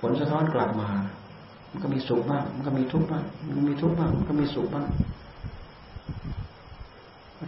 [0.00, 0.90] ผลสะท้อนกลับมา
[1.70, 3.24] มันก็มีสุขบ้าง มันก็มีทุกข์บ้าง
[3.56, 4.86] มันมีทุกข์บ้างมันก็มีสุขบ้าง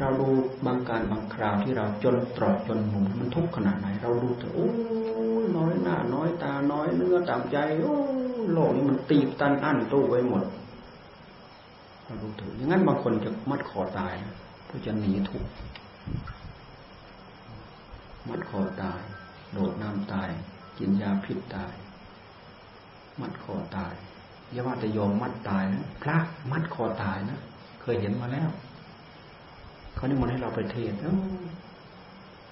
[0.01, 0.29] เราดู
[0.67, 4.69] บางการบางคราวที่เราจนตรอกจนมุมมันทุกข์ขนาดไหน เราดูเถอะโอ้
[5.43, 7.95] ยน้อยหน้าน้อยตาน้อยเนื้อต่ำใจโอ้
[8.53, 10.45] โลกนี้มันตีบตันอั้นตู้ไว้หมด
[12.05, 14.15] เราดูเถอะอย่างนั้นบางคนจะมัดคอตาย
[14.67, 15.51] เพื่อจะหนีทุกข์
[18.29, 19.01] มัดคอตาย
[19.53, 20.31] โดดน้ำตาย
[20.79, 21.73] กินยาพิษตาย
[23.21, 23.93] มัดคอตาย
[24.53, 26.17] อย่าว่าแต่โยมมัดตายนะพระ
[26.51, 27.39] มัดคอตายนะ
[27.81, 28.51] เคยเห็นมาแล้ว
[29.95, 30.93] เขานิมนให้เราไปเทศ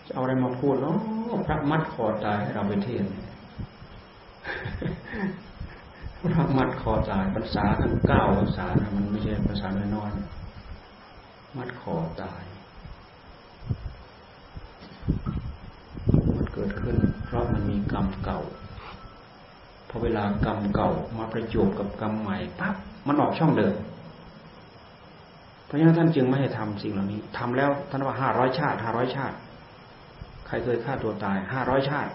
[0.06, 0.96] จะเอาอะไรมาพูดเนาะ
[1.46, 3.04] พระมัดคอตายให้เราไปเทศ
[6.22, 12.42] พระมัดคอตายภาษาทั้งเก้าภาษานะมันไม่ใช่ภาษาน้อยๆมัดคอตาย
[16.36, 18.40] มันเกิดขึ้น เพราะมันมีกรรมเก่า
[19.88, 22.74] พอเวลากรรมเก่ามาประจบกับกรรมใหม่ปั๊บ
[23.06, 23.74] มันออกช่องเดิม
[25.64, 29.36] เพราะฉะนั้นท่านจึงไม่ให้ทำสิ่งเหล่านี้ทำแล้วท่านว่าห้าร้อยชาติห้าร้อยชาติ
[30.46, 32.10] ใครเคยฆ่าตัวตายห้าร้อยชาติ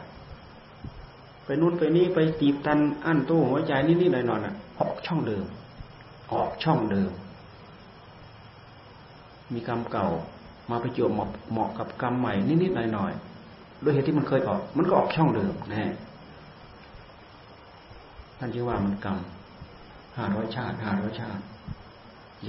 [1.46, 5.46] ไปนู้นไปนี้ไปตีบตันอั้นตู้หัวใจนิดๆหน่อยๆน่ะ ออกช่องเดิม
[6.34, 7.12] ออกช่องเดิม
[9.54, 10.08] มีกรรมเก่า
[10.70, 15.86] มาไปจวบเหมาะกับกรรมใหม่นิดๆหน่อยๆด้วยเหตุที่มันเคยออก มันก็ออกช่องเดิมน่
[18.40, 19.18] ท่านชื่อว่ามันกรรม
[20.18, 21.42] ห้าร้อยชาติห้าร้อยชาติ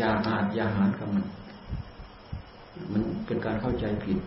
[0.01, 1.25] ยาอาจยาหารกับมัน
[2.93, 4.19] มันเป็นการเข้าใจผิด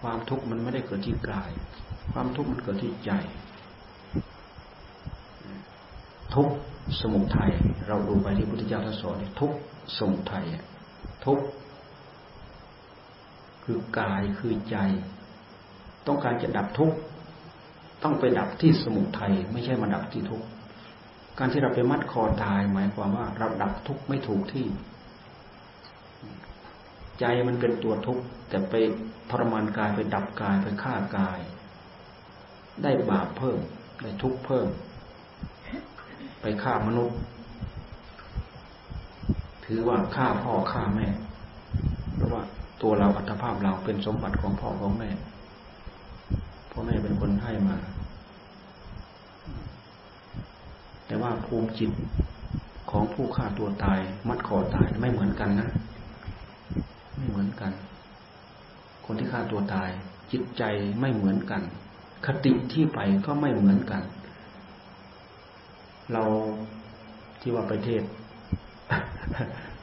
[0.00, 1.50] ความทุกข์มันไม่ได้เกิดที่กาย
[2.12, 3.10] ความทุกข์มันเกิดที่ใจ
[6.34, 6.48] ทุก
[7.00, 7.52] สมุทัย
[7.88, 9.52] เราดูไปที่พุทธเจ้าท่านสอนทุก
[9.98, 10.44] สมุทัย
[11.26, 11.40] ทุก
[13.64, 14.76] คือกายคือใจ
[16.06, 16.96] ต้องการจะดับทุกข์
[18.02, 20.46] ต้องไปดับที่สมุทัยไม่ใช่มาดับที่ทุกข์
[21.38, 24.66] การที่เราไปมัดคอตาย หมายความว่าเราดับทุกข์ไม่ถูกที่
[27.20, 28.74] ใจมันเป็นตัวทุกข์แต่ไป
[29.30, 31.38] ทรมานกายไปดับกายไปฆ่ากาย
[32.82, 33.58] ได้บาปเพิ่ม
[34.02, 34.68] ได้ทุกข์เพิ่ม
[36.40, 37.18] ไปฆ่ามนุษย์
[39.64, 41.08] ถือว่าฆ่าพ่อฆ่าแม่
[42.14, 42.42] เพราะว่า
[42.82, 45.10] ตัวเราอัตภาพเราเป็นสมบัติของพ่อของแม่
[46.70, 47.76] พ่อแม่เป็นคนให้มา
[51.06, 51.90] แต่ว่าภูมิจิต
[52.90, 55.68] ของผู้ฆ่าตัวตาย มัดคอตายไม่เหมือนกันนะ
[57.16, 57.72] ไม่เหมือนกัน
[59.04, 59.90] คนที่ฆ่าตัวตาย
[60.32, 60.62] จิตใจ
[61.00, 61.62] ไม่เหมือนกัน
[62.26, 64.02] คติที่ไปก็ไม่เหมือนกัน
[66.12, 66.24] เรา
[67.40, 68.02] ที่ว่าประเทศ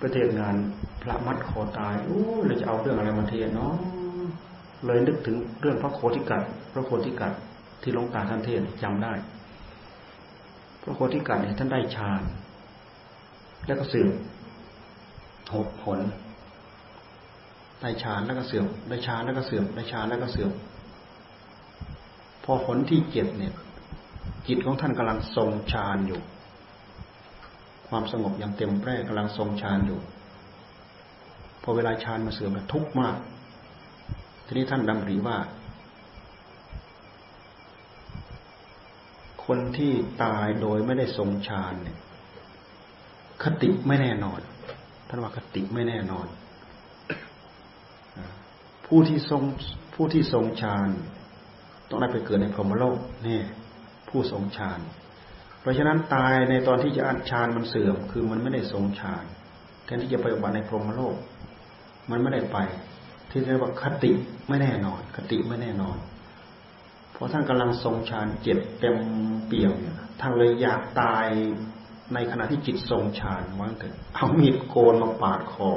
[0.01, 0.55] ประเทศงาน
[1.01, 3.73] พระมัดคอตายโอ้เราจะเอาเรื่องอะไรมาเทศเนาะ
[4.85, 6.41] เลยนึกถึงเรื่องพระโคติกัด
[6.73, 7.31] พระโคติกัด
[7.81, 9.13] ที่ลงตาท่านเทศจำได้
[10.81, 12.21] พระโคติกัดเนี่ยท่านได้ฌาน
[13.67, 14.09] แล้วก็เสื่อม
[15.55, 15.99] หกผล
[17.81, 20.51] ได้ฌานแล้วก็เสื่อมได้ฌานแล้วก็เสื่อมได้ฌานแล้วก็เสื่อม
[22.51, 23.53] อผลที่เจ็ดเนี่ย
[24.47, 26.21] จิตของท่านกำลังทรงฌานอยู่
[27.89, 29.99] ความสงบอย่างเต็มแปร่กำลังทรงฌานอยู่
[31.63, 33.17] พอเวลาฌานมาเสื่อมทุกข์มาก
[34.45, 35.37] ทีนี้ท่านดำริว่า
[39.45, 41.97] คนที่ตายโดยไม่ได้ทรงฌานเนี่ย
[43.43, 44.39] คติไม่แน่นอน
[45.07, 46.27] ท่านว่าคติไม่แน่นอน
[48.85, 49.43] ผู้ที่ทรง
[49.93, 50.89] ผู้ที่ทรงฌาน
[51.89, 52.97] ต้องได้ไปเกิดในพรหมโลก
[53.27, 53.39] นี่
[54.09, 54.79] ผู้ทรงฌาน
[55.61, 59.23] เพราะฉะนั้นตายในตอนที่จะอัฌานมันเสื่อม คือมันไม่ได้ทรงฌาน
[59.85, 61.15] แทนที่จะไปอุบัติในพรหมโลก
[62.09, 62.57] มันไม่ได้ไป
[63.29, 64.11] ที่เรียกว่าคติ
[64.47, 65.97] ไม่แน่นอน คติไม่แน่นอน
[67.19, 68.97] พราะท่านกำลังทรงฌานเจ็บเต็ม
[69.47, 69.73] เปี่ยม
[70.19, 71.27] ท่านเลยอยากตาย
[72.13, 75.71] ในขณะที่จิตทรงฌานว่าเถอะเอามีดโกนมาปาดคอ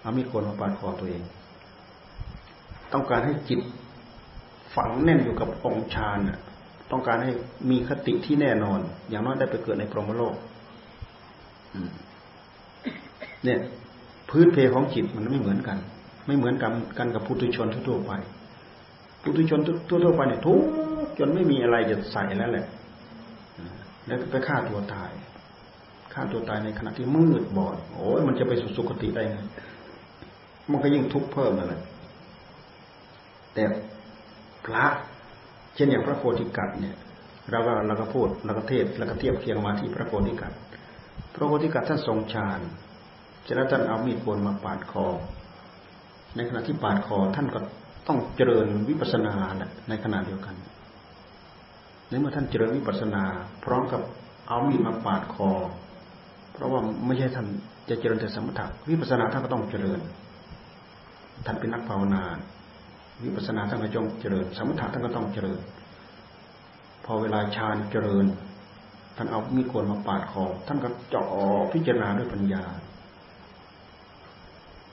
[0.00, 1.22] เอามีดโกนมาปาดคอตัวเอง
[2.92, 3.60] ต้องการให้จิต
[4.74, 6.18] ฝังแน่นอยู่กับองค์ฌาน
[6.90, 7.32] ต้องการให้
[7.70, 10.34] มีคติที่แน่นอน อย่างน้อยได้ไปเกิดในพรหมโลก
[13.44, 13.58] เนี่ย
[14.30, 15.78] พื้นเพของจิตมันไม่เหมือนกัน
[16.26, 18.12] ไม่เหมือนกันกันกับพุทุชนทั่วไป
[19.22, 20.60] ปุถุชนทั่วไปเนี่ยทุก
[21.18, 22.66] จนไม่มีอะไรจะใส่แล้วแหละ
[24.06, 25.10] แล้วไปฆ่าตัวตาย
[26.12, 29.38] ฆ่าตัวตายในขณะที่มืดบอดโอ้ยมันจะไปสุสุคติได้ไง
[30.70, 31.80] มันก็ยิ่งทุกข์เพิ่มนั่นแหละ
[33.54, 33.64] แต่
[34.66, 34.84] พระ
[35.74, 36.96] เช่นอย่างพระโพธิกัตเนี่ย
[37.50, 40.52] เราก็เราก็พูดเราก็เทศเราก็เทียบเคียงมาที่พระโพธิกัต
[41.34, 42.60] พระโพธิกัตท่านทรงฌาน
[43.46, 45.06] จะนั้นท่านเอามีดโกนมาปาดคอ
[46.36, 47.60] ในขณะที่ปาดคอท่านก็
[48.08, 49.34] ต้องเจริญวิปัสสนา
[49.88, 50.54] ในขณะเดียวกัน
[52.08, 53.22] ในเมื่อท่านเจริญวิปัสสนา
[53.64, 54.00] พร้อมกับ
[54.48, 55.50] เอามีดมาปาดคอ
[56.52, 57.46] เพราะว่าไม่ใช่ท่าน
[57.88, 60.00] จะเจริญแต่สมถะวิปัสสนาท่านก็ต้องเจริญ
[61.46, 62.22] ท่านเป็นนักภาวนา
[63.22, 65.60] วิปัสสนาท่านก็จงเจริญ สมถะท่านก็ต้องเจริญ
[67.04, 68.26] พอเวลาฌานเจริญ
[69.16, 71.26] ท่านเอามีดโกนมาปาดคอ ท่านก็เจาะ
[71.72, 72.64] พิจารณาด้วยปัญญา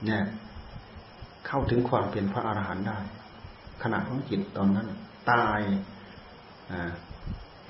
[0.05, 0.23] เนี่ย
[1.47, 2.99] เข้าถึงความเป็นพระอรหันต์ได้
[3.83, 4.87] ขณะของจิตตอนนั้น
[5.31, 5.61] ตาย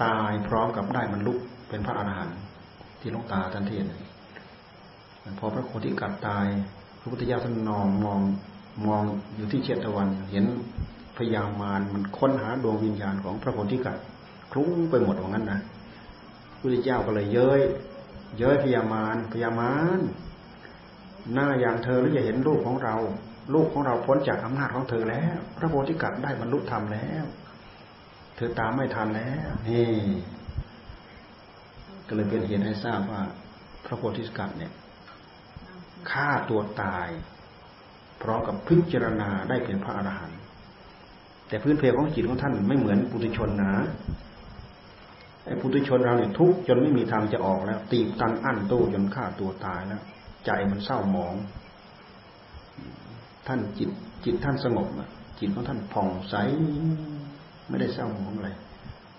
[0.03, 2.37] ตายพร้อมกับได้มันลุกเป็นพระอรหันต์
[2.99, 3.85] ที่ลงตาท่านเทียน
[5.39, 6.47] พอพระโคติกัดตาย
[6.99, 8.19] พระพุทธเจ้าท่านนองมอง
[8.85, 9.03] มอง
[9.35, 10.45] อยู่ที่เชตวัน เห็น
[11.17, 13.97] พยามารมันค้นหาดวงวิญญาณของพระโพธิกัด
[14.51, 15.59] คลุ้งไปหมดตรงนั้นนะ
[16.49, 17.61] พระพุทธเจ้าก็เลยเย้ย
[18.37, 19.99] เย้ยพยามารพยามาร
[21.33, 22.95] หน้าอย่างเธอหรือจะเห็นรูปของเรา
[23.53, 27.23] ลูกของเราพ้นจากอำนาจของเธอแล้ว พระโพธิกัตได้บรรลุธรรมแล้ว
[28.35, 29.91] เธอตามไม่ทันแล้วนี่
[32.07, 33.21] ก็เลยเป็นเหตุให้ทราบว่า
[33.85, 34.71] พระโพธิกัตว์เนี่ย
[36.11, 37.07] ฆ่าตัวตาย
[38.21, 40.39] พร้อมกับพิจารณาได้เป็นพระอรหันต์
[41.47, 43.73] แต่พื้นเพของจิตของท่านไม่เหมือนปุถุชนนะ
[45.45, 50.01] ไอ้ปุถุชนเราเนี่ยทุกจนไม่มีทางจะออกแล้ว ตีบตันอั้นตู้จนฆ่าตัวตายแล้ว
[50.45, 51.35] ใจมันเศร้าหมอง
[53.47, 53.89] ท่านจิต
[54.25, 54.87] จิตท่านสงบ
[55.39, 56.35] จิตของท่านผ่องใส
[57.67, 58.49] ไม่ได้เศร้าหมองอะไร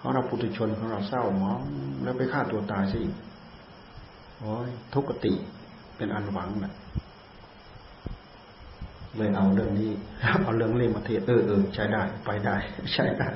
[0.00, 1.58] ของเราปุถุชนของเราเศร้าหมอง
[2.02, 3.00] แล้วไปฆ่าตัวตายสิ
[4.38, 5.32] โอ้ยทุกติ
[5.96, 6.72] เป็นอันหวังนะ
[9.16, 9.90] เลยเอาเรื่องนี้
[10.42, 12.56] เอาเรื่องเล่มาเทศเออเออใช้ได้ ไปได้
[12.92, 13.28] ใช้ได้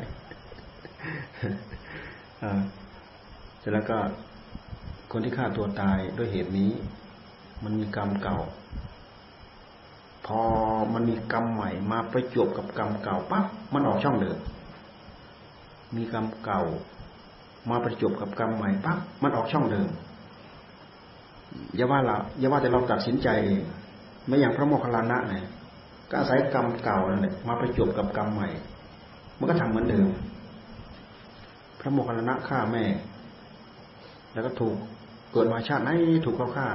[3.59, 3.99] เสร็จแล้วก็
[5.13, 6.73] คนที่ฆ่าตัวตายด้วยเหตุนี้
[7.65, 8.39] มันมีกรรมเก่า
[10.27, 10.43] พอ
[10.95, 14.39] มันมีกรรมใหม่มาประจบกับกรรมเก่าปั๊บมันออกช่องเดิม
[15.97, 16.63] มีกรรมเก่า
[17.71, 19.89] มาประจบกับกรรมใหม่ปั๊บมันออกช่องเดิม
[21.77, 23.63] อย่าว่าเราอย่าว่าแต่เราตัดสินใจเอง
[24.27, 25.45] ไม่อย่างพระโมคคัลลานะเนี่ย
[26.11, 28.49] ก็อาศัยกรรมเก่านั่นแหละมาประจบกับกรรมใหม่
[29.39, 30.07] มันก็ทำเหมือนเดิม
[31.81, 32.85] พระโมคคัลลานะฆ่าแม่
[34.33, 34.77] แล้วก็ถูก
[35.33, 35.91] เกิดมาชาติไหน
[36.25, 36.69] ถูกเขาฆ่า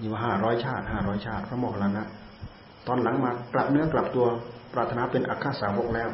[0.00, 2.04] อยู่ห้าร้อยชาติห้าร้อยชาติ พระโมคคัลลานะ
[2.86, 4.26] ตอนหลังมากลับเนื้อกลับตัว
[4.72, 6.10] ปรารถนาเป็นอัคาสาวกแล้ว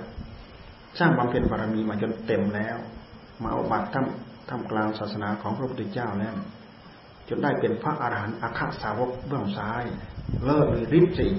[0.99, 2.77] สร้างบำเพ็ญบารมีมาจนเต็มแล้ว
[3.43, 6.35] มาเอาบัตรทำทำกลางศาสนาของพระพุทธเจ้าแล้ว
[7.29, 9.85] จนได้เป็นพระอาหารหันต์อัคาสาวกเบื้องซ้าย
[10.45, 11.33] เลิศเลยริบสี่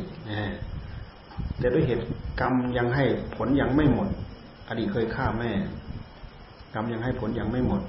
[1.60, 2.06] แต่ด้วยเหตุ
[2.39, 3.04] กรรมยังให้
[3.36, 4.08] ผลยังไม่หมด
[4.67, 5.51] อดีตเคยฆ่าแม่
[6.73, 7.82] กรรมยังให้ผลยังไม่หมด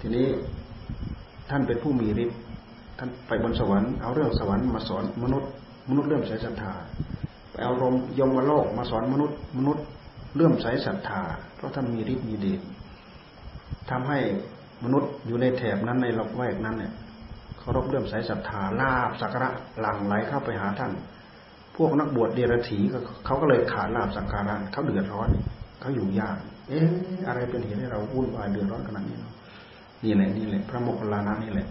[0.00, 0.26] ทีนี้
[1.50, 2.38] ท่านเป็นผู้มีฤทธิ์
[2.98, 5.50] ท่านไปบนสวรรค์เอาเรื่องสวรรค์มาสอนมนุษย์
[5.88, 6.72] มนุษย์เริ่มใส่ศรัทธา
[7.50, 9.84] ไปเอารมยมโลกมาสอนมนุษย์ มนุษย์
[10.36, 11.20] เริ่มใส่ศรัทธา
[11.56, 12.60] เพราะท่านมีฤทธิ์มีเดช
[13.90, 14.18] ทำให้
[14.84, 19.48] มนุษย์อยู่ในแถบนั้นในรอบแวกนั้นเนี่ยารบเริ่มใสศรัทธาลาบสักการะ
[19.80, 20.92] หลั่งไหลเข้าไปหาท่าน
[21.76, 22.78] พวกนักบวชเดรัจฉี
[23.26, 25.28] เขาก็เลยขาดลาบสักการะเขาเดือดร้อน
[25.80, 26.36] เขาอยู่ยาก
[26.68, 26.86] เอ๊ะ
[27.28, 29.16] อะไรเป็นเหตุให้เราวุ่นวายเดือดร้อนขนาดนี้
[30.04, 31.66] นี่แหละนี่แหละพระโมคคัลลานะนี่แหละ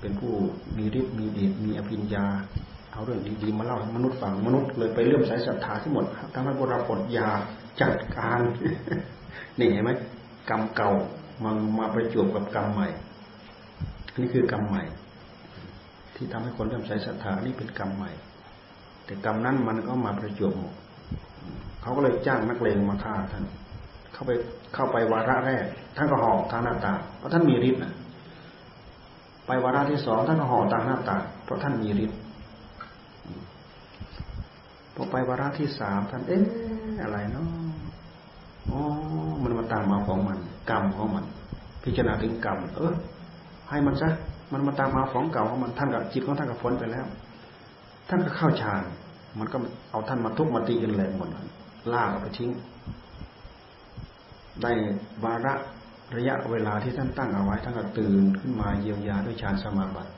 [0.00, 0.32] เป็นผู้
[0.76, 2.26] มีฤทธิ์มีเดชมีอภิญญา
[2.92, 7.28] เอาเรื่องดีๆมาเล่าให้มนุษย์ฟังมนุษย์เลยไปเลื่อมสายศรัทธาที่หมดทำให้พวกเราปลดยา
[7.80, 8.40] จัดการ
[9.58, 9.90] นี่เห็นไหม
[10.50, 10.90] กรรมเก่า
[11.42, 12.88] มามาประจวบกับกรรมใหม่
[14.20, 14.82] นี่คือกรรมใหม่
[16.16, 18.10] ที่ทำให้คนเลื่อมสายศรัทธานี่เป็นกรรมใหม่
[19.04, 20.52] แต่กรรมนั้นมันก็มาประจวบ
[21.82, 23.44] เขาก็เลยจ้างนักเลงมาฆ่าท่าน
[24.12, 24.30] เข้าไป
[24.74, 25.64] เข้าไปวาระแรก
[25.96, 27.94] ท่านก็ห่อทางหน้าตาเพราะท่านมีฤทธิ์นะ
[29.46, 32.18] ไปวาระที่สองท่านก็ห่อทางหน้าตาเพราะท่านมีฤทธิ์
[34.94, 36.42] พอไปวาระที่สามท่านเอ๊ะ
[37.02, 37.46] อะไรเนาะ
[38.70, 38.80] อ๋อ
[39.42, 40.38] มันมาตามมาของมัน
[40.70, 41.24] กรรมของมัน
[41.82, 42.94] พิจารณาถึงกรรม เออ
[43.70, 44.08] ให้มันซะ
[44.52, 47.06] มันมาตามมาของเก่าของมันท่านกับจิตของท่านกับพ้นไปแล้ว
[48.08, 48.82] ท่านก็เข้าฌาน
[49.38, 49.56] มันก็
[49.90, 51.28] เอาท่านมาทุบมาตีกันแหลกหมด
[51.92, 52.50] ลากเอาไปทิ้ง
[54.62, 54.70] ได้
[55.24, 55.54] วาระ
[56.16, 60.10] ระยะเวลาที่ท่านตั้งเอาไว้ท่านก็ตื่นขึ้นมาเยียวยาด้วยฌานสมาบัติ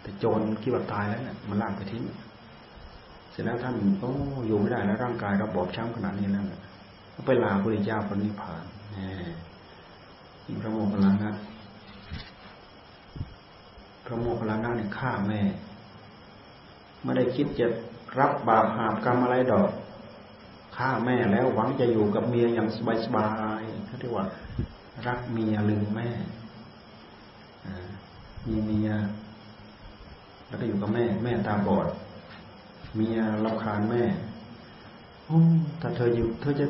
[0.00, 2.02] แต่โจรคิดว่าตายแล้วเนี่ยมันลากไปทิ้ง
[3.30, 4.12] เสร็จแล้วท่านโอ้
[4.46, 6.44] อยู่ไม่ได้แล้วร่างกายเราบอบช้ำขนาดนี้แล้ว
[7.14, 8.62] ก็ไปลาพระเจ้าพระนิพพาน
[8.94, 11.34] นี่พระโมคคัลลานะ
[14.04, 15.40] พระโมคคัลลานะเนี่ยฆ่าแม่
[17.02, 17.66] ไม่ได้คิดจะ
[18.18, 19.70] รับบาปหาบกรรมอะไรดอก
[20.76, 22.68] ฆ่าแม่แล้วหวังจะอยู่กับเมียอย่าง
[23.04, 23.30] สบา
[23.60, 24.26] ยๆเขาเรียกว่า
[25.06, 26.08] รักเมียลืมแม่
[28.48, 28.90] มีเมีย
[30.46, 31.86] แล้วก็อยู่กับแม่ แม่ตาบอด
[32.96, 34.02] เมียรำคาญแม่
[35.80, 36.66] ถ้าเธออยู่ เธอจะ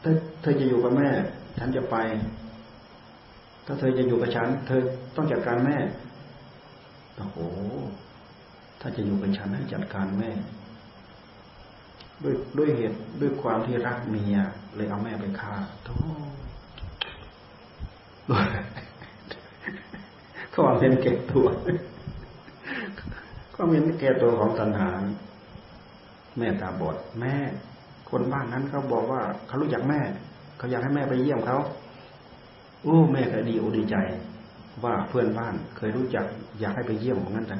[0.00, 1.08] เธอจะอยู่กับแม่
[1.58, 1.96] ฉันจะไป
[3.66, 4.80] ถ้าเธอจะอยู่กับฉัน เธอ
[5.16, 5.76] ต้องจัดการแม่
[7.18, 7.38] โอ้โห
[8.80, 10.30] ถ้าจะอยู่กับฉันให้จัดการแม่
[12.22, 14.36] ด้วยด้วยเหตุด้วยความที่รักเมีย
[14.76, 15.54] เลยเอาแม่ไปฆ่า
[15.84, 15.94] โธ่
[20.54, 21.46] ความเห็นแก่ตัว
[23.54, 24.90] ความเห็นแก่ตัวของตัณหา
[26.38, 27.34] แม่ตาบอดแม่
[28.10, 30.00] คนบ้านนั้นเขาบอกว่าเขารู้จักแม่
[30.58, 31.58] เขาอยากให้แม่ไปเยี่ยมเขา
[32.82, 33.96] โอ้แม่ก็ดีอดีใจ
[34.84, 36.24] ว่าเพื่อนบ้านเคยรู้จัก
[36.60, 37.58] อยากให้ไปเยี่ยมเหมือนกันแต่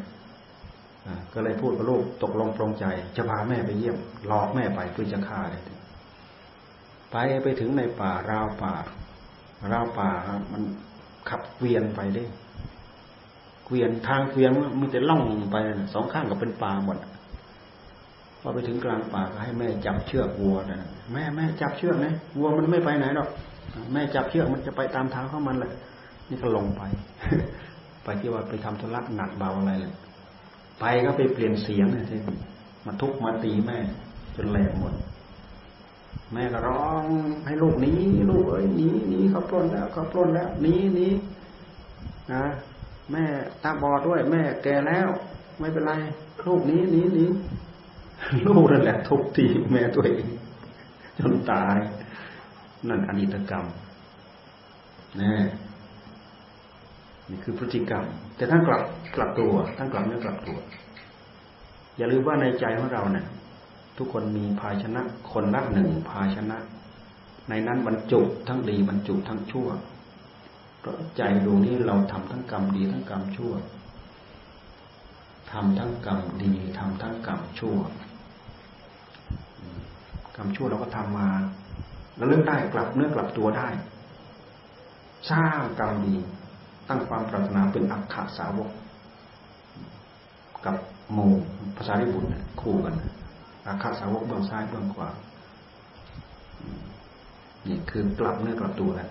[1.32, 2.84] ก็เลยพูดกับลูกตกลงปรงใจ
[3.16, 3.96] จะพาแม่ไปเยี่ยม
[4.26, 5.62] หลอกแม่ไปเพื่อจะฆ่าเลย
[7.12, 8.72] ไปไปถึงในป่าราวป่า
[9.72, 10.08] ราวป่า
[10.52, 10.62] มัน
[11.28, 12.24] ขับเวียนไปได้
[13.66, 14.50] เกวียนทางเกวียน
[14.80, 15.56] มีแต่ล่องไป
[15.94, 16.98] สองข้างก็เป็นป่าหมด
[18.40, 20.80] พอไปถึงกลางป่าก็ให้แม่จับเชือกวัวนะ
[21.12, 23.28] แม่แม่จับเชือกนะวัวมันไม่ไปไหนหรอก
[23.92, 25.72] แม่จับเชือกมันจะไปตามทางของมันแหละ
[26.28, 26.82] นี่ก็ลงไป
[28.04, 29.94] ไปที่ว่าไปทำธุระหนักเบาอะไรเลย
[30.80, 32.18] ไปก็ไปเปลี่ยนเสียงเลยที่
[32.86, 33.78] มาทุกมาตีแม่
[34.36, 34.94] จนแหลกหมด
[36.32, 37.04] แม่ก็ร้อง
[37.46, 37.92] ให้ลูกหนี
[38.30, 41.08] ลูกเอ้ยหนีหนีเขาปล้นแล้วเขาปล้นแล้วหนีหนี
[42.32, 42.44] นะ
[43.12, 43.24] แม่
[43.62, 45.08] ตาบอดด้วย แม่แก่แล้ว
[45.60, 45.92] ไม่เป็นไร
[46.46, 47.30] ลูกนี้นี้นี้
[48.46, 50.24] ลูกนั่นแหละทุบตีแม่ตัวเอง
[51.18, 51.76] จนตาย
[52.88, 53.64] นั่นอนิตกรรม
[55.20, 55.32] นี่
[57.30, 58.04] นี่คือพฤติกรรม
[58.36, 58.82] แต่ท่านกลับ
[59.16, 60.58] กลับตัวท่านกลับเนื้อกลับตัว
[61.96, 63.26] อย่าลืมว่าในใจของเราเนี่ย
[63.98, 66.58] ทุกคนมีภาชนะ คนละหนึ่งภาชนะ
[67.48, 69.68] ในนั้นบรรจุทั้งดีบรรจุทั้งชั่ว
[70.80, 73.52] เพราะใจดวงนี้เราทำทั้งกรรมดีทั้งกรรมชั่ว
[75.52, 77.78] ทำทั้งกรรมดีทำทั้งกรรมชั่ว
[80.36, 81.28] กรรมชั่วเราก็ทำมา
[82.16, 83.68] แล้วเลิกได้กลับเนื้อกลับตัวได้
[85.30, 86.16] สร้างกรรมดี
[86.88, 88.70] ตั้งความปรารถนาเป็นอักขะสาวก
[90.64, 90.76] กับ
[91.12, 91.18] โม
[91.76, 92.24] ภาษาญี่ปุ่น
[92.60, 92.94] คู่กัน
[93.66, 95.08] อักขะสาวกเบื้องซ้ายเบื้องขวา
[97.68, 99.08] นี่คือกลับเนื้อกลับตัวแล้ว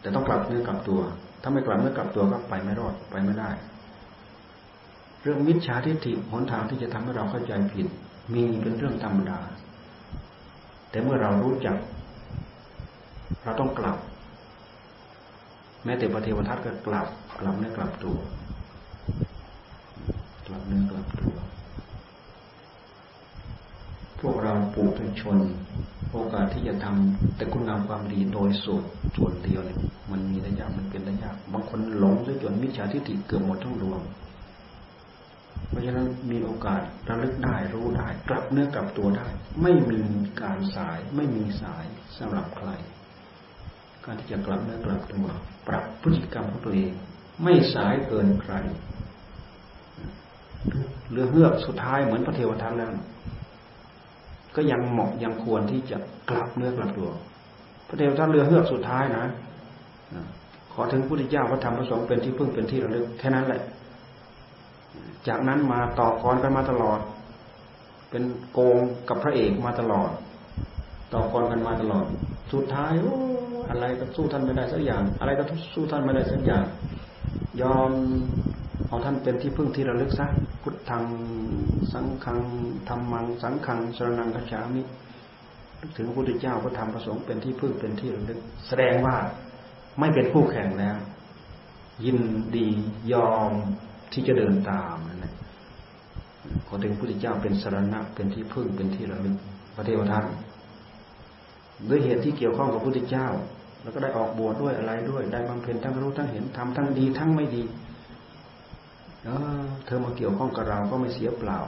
[0.00, 1.00] แต่ต้องกลับเนื้อกลับตัว
[1.42, 3.50] ถ้าไม่กลับเนื้อกลับตัวก็ไปไม่รอดไปไม่ได้
[5.22, 7.86] เรื่องมิจฉาทิฏฐิหนทางที่จะทำให้เราเข้าใจผิด
[8.34, 9.38] มีเป็นเรื่องธรรมดา
[10.90, 11.76] แต่เมื่อเรารู้จัก
[13.44, 13.96] เราต้องกลับ
[15.84, 17.06] แม้แต่พระเทวทัตก็กลับ
[17.40, 18.18] กลับเนื้อกลับตัว
[20.46, 21.34] กลับเนื้อกลับตัว
[24.20, 25.38] พวกเราปูถุชน
[26.12, 28.84] โอกาสที่จะทำแต่คุณงามความดีโดยส่วน
[29.16, 29.78] ส่วนเดียวเนี่ย
[30.10, 34.00] มันมีระยะมันเป็นระยะบางคนหลงจนมิจฉาทิฏฐิเกือบหมดทั้งดวง
[35.68, 39.28] เพราะฉะนั้นมีโอกาสระลึกได้รู้ได้ กลับเนื้อกลับตัวได้
[39.62, 40.00] ไม่มี
[40.42, 41.84] การสายไม่มีสาย
[42.18, 42.68] สำหรับใคร
[44.04, 45.26] การที่จะกลับเนื้อกลับตัว
[45.68, 46.92] ปรับพฤติกรรมของตัวเอง
[47.42, 48.54] ไม่สายเกินใคร
[51.10, 52.90] เรือเฮือกสุดท้ายเหมือนพระเทวทัตแล้ว
[54.56, 55.98] ก็ยังเหมาะยังควรที่จะ
[56.30, 57.10] กลับเนื้อกลับตัว
[57.88, 59.26] พระเทวทัตเรือเฮือกสุดท้ายนะ
[60.72, 63.62] ขอถึงพระพุทธเจ้าพระธรรมพระสงฆ์เป็นที่พึ่งเป็นที่ระลึกแค่นั้นแหละ
[65.28, 67.00] จากนั้นมาต่อกรกันมาตลอด
[68.10, 68.22] เป็น
[68.52, 68.78] โกง
[69.08, 70.10] กับพระเอกมาตลอด
[71.14, 72.04] ต่อกรกันมาตลอด
[72.52, 75.44] สุดท้ายอะไรก็สู้ท่านไม่ได้สักอย่าง อะไรก็
[75.74, 76.64] สู้ท่านไม่ได้สักอย่าง
[77.62, 77.90] ยอม
[78.88, 80.26] เอาท่านเป็นที่พึ่งที่ระลึกซะ
[80.62, 81.04] พุทธัง
[81.92, 82.38] สังฆัง
[82.88, 84.82] ธรรมังสังฆังสรนังกัจฉามิ
[85.96, 89.16] ถึงพระพุทธเจ้าพระธรรมพระสงฆ์เป็นที่พึ่งเป็นที่ระลึก แสดงว่า
[89.98, 90.96] ไม่เป็นผู้แข่งแล้ว
[92.04, 92.18] ยิน
[92.56, 92.68] ดี
[93.12, 93.52] ยอม
[94.12, 95.34] ที่จะเดินตามนั่นแหละ
[96.66, 99.36] พอถึงพระพุทธเจ้าเป็นสรณะเป็นที่พึ่งเป็นที่ระลึก
[99.74, 100.24] พระเทวทัต
[101.88, 103.26] ด้วยเหตุที่เกี่ยวข้องกับพระพุทธเจ้า
[103.82, 107.62] แล้วก็ได้ออกบวชดด้วยอะไรด้วย ได้บำเพ็ญทั้งรู้ทั้งเห็นทำทั้งดีทั้งไม่ดี
[109.24, 109.30] เอ
[109.60, 111.58] อเธอมาเกี่ยวข้องกับเราก็ไม่เสียเปล่า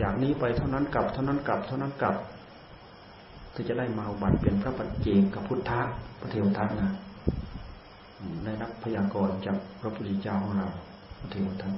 [0.00, 2.16] จากนี้ไปเท่านั้นกลับ เท่านั้นกลับ เท่านั้นกลับ
[3.52, 5.80] เธอจะได้มาบัตรเป็นพระปัจเจกกับพุทธะ
[6.20, 6.90] พระเทวทัตนะ
[8.44, 10.68] ได้รับพยากรณ์จากพระพุทธเจ้าของเรา
[11.20, 11.74] พระเทวทัต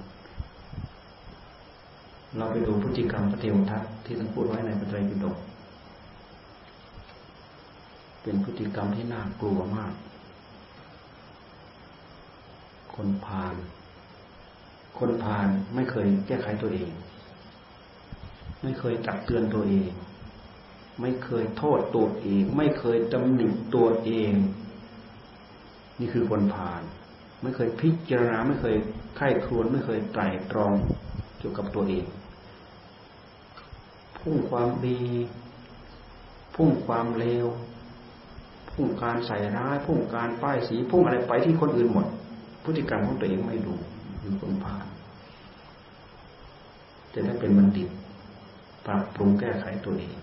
[2.37, 5.37] เราไปดูพฤติกรรมพระเทวทัตที่ท่านพูดไว้ในพระไตรปิฎก
[8.29, 9.95] เป็นพฤติกรรมที่น่ากลัวมาก
[12.95, 13.55] คนพาล
[14.99, 16.91] คนพาลไม่เคยแก้ไขตัวเอง
[18.63, 19.91] ไม่เคยตักเตือนตัวเอง
[21.01, 24.33] ไม่เคยโทษตัวเอง ไม่เคยตำหนิตัวเอง
[26.01, 26.83] นี่คือคนผ่าน
[27.43, 28.77] ไม่เคยพิจารณาไม่เคย
[29.17, 30.73] ไข้ครวนไม่เคยไตรตรอง
[31.39, 32.05] เกี่ยวกับตัวเอง
[34.19, 35.01] พุ่งความดี
[36.55, 37.47] พุ่งความเลว
[38.77, 42.07] พุ่งการใส่ร้ายพุ่งการป้ายสีพุ่งอะไรไปที่คนอื่นหมด
[42.65, 43.75] พฤติกรรมของตัวเองไม่ดู
[44.21, 44.85] อยู่คนผ่าน
[47.13, 47.89] จะได้เป็นบัณฑิต
[48.87, 50.17] ปรับปรุงแก้ไขตัวเอง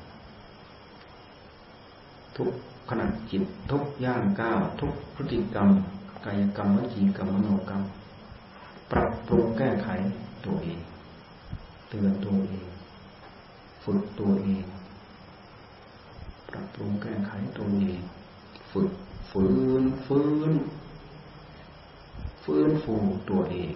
[2.38, 2.50] ทุก
[2.90, 5.70] ขณะจิตทุกย่างก้าวทุกพฤติกรรม
[6.26, 7.84] กายกรรมวิจีกรรมมโนกรรม
[8.92, 9.90] ปรับปรุงแก้ไข
[10.46, 10.80] ตัวเอง
[11.90, 12.66] เตือนตัวเอง
[13.84, 14.66] ฝึกตัวเอง
[16.50, 18.02] ปรับปรุงแก้ไขตัวเอง
[18.74, 18.92] ฝึก
[19.32, 19.48] ฝื
[19.82, 20.52] นฟื้น
[22.44, 22.96] ฟื้นฟู
[23.30, 23.74] ตัวเอง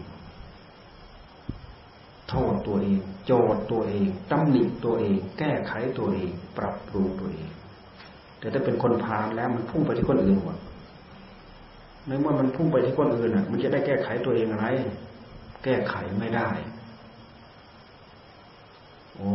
[2.29, 7.49] โทษตัวเอง โจทย์ตัวเองตำหนิตัวเอง แก้ไขตัวเอง ปรับปรุงตัวเอง
[8.39, 10.57] แต่ถ้าเป็นคนพาลแล้วมันพุ่งไปที่คนอื่นหมด
[12.07, 14.67] ในเมื่อมันพุ่งไปที่คนอื่นอะ มันจะได้แก้ไขตัวเองอะไร
[15.63, 16.49] แก้ไขไม่ได้
[19.15, 19.29] โอ้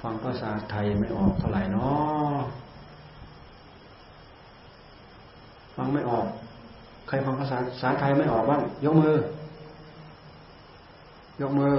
[0.00, 2.40] ฟังภาษาไทยไม่ออกเท่าไหร่นาะ
[5.76, 6.26] ฟังไม่ออก
[7.08, 9.14] ใครฟังภาษาภาษาไทยไม่ออกบ้างยกมือ
[11.40, 11.74] ยกมือ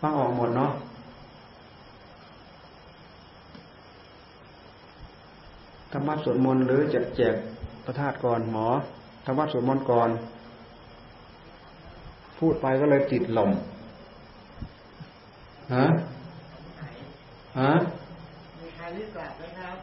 [0.00, 0.72] ฟังออกหมดเนาะ
[5.92, 7.34] ธรรมะสวดมนต์หรือจะแจก
[7.84, 8.66] ประทาตก่อนหมอ
[9.24, 10.10] ธรรมะสวดมนต์ก่อน
[12.38, 13.50] พูดไปก็เลยติดลม
[15.74, 15.86] ฮะ
[17.60, 17.72] ฮะ
[18.60, 19.76] มีใครรีบกลับไหมครับ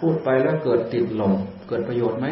[0.00, 1.32] พูดไปแล้วเกิดติดลม
[1.68, 2.26] เกิดประโยชน์ไหม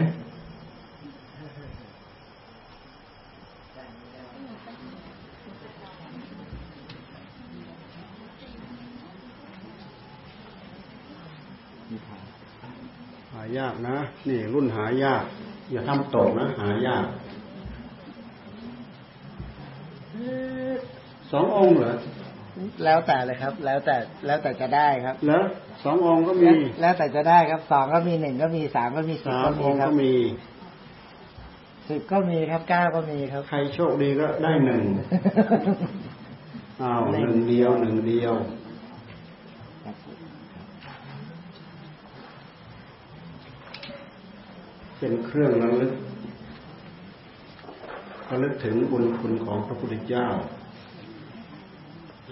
[13.44, 13.96] ายากนะ
[14.28, 15.24] นี่รุ่นหายาก
[15.70, 17.06] อย่าทำตกนะ หายาก
[21.30, 21.92] สององค์เหรอ
[22.84, 23.96] แล้วแต่เลยครับ แล้วแต่
[24.26, 25.42] แล้วแต่จะได้ครับแล้ว
[25.84, 26.48] สององค์ก็มี
[26.80, 29.90] แล้วแต่จะได้ครับสองก็มีหนึ่งก็มีสามก็มีสิบก็มีครับ
[31.88, 34.82] สิบก็มีครับเก้าก็มีครับ ใครโชคดีก็ได้หนึ่ง
[36.82, 38.34] อ้าวหนึ่งเดียวหนึ่งเดียว
[44.98, 45.92] เป็นเครื่องระลึก
[48.30, 50.28] ระลึกถึงบุญคุณของพระพุทธเจ้า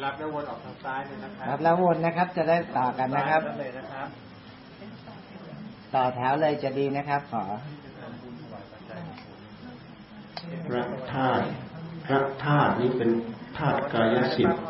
[0.03, 4.09] รับแล้ววนออกทางซ้ายเลยนะครับรับแล้ววนนะครับ จะได้ต่อกันนะครับเลยนะครับ
[5.95, 7.45] ต่อแถวเลยจะดีนะครับ ขอ
[10.69, 11.45] พระธาตุ
[12.07, 13.11] พระธาตุนี้เป็น
[13.59, 14.61] ธาตุกายสิทธิ์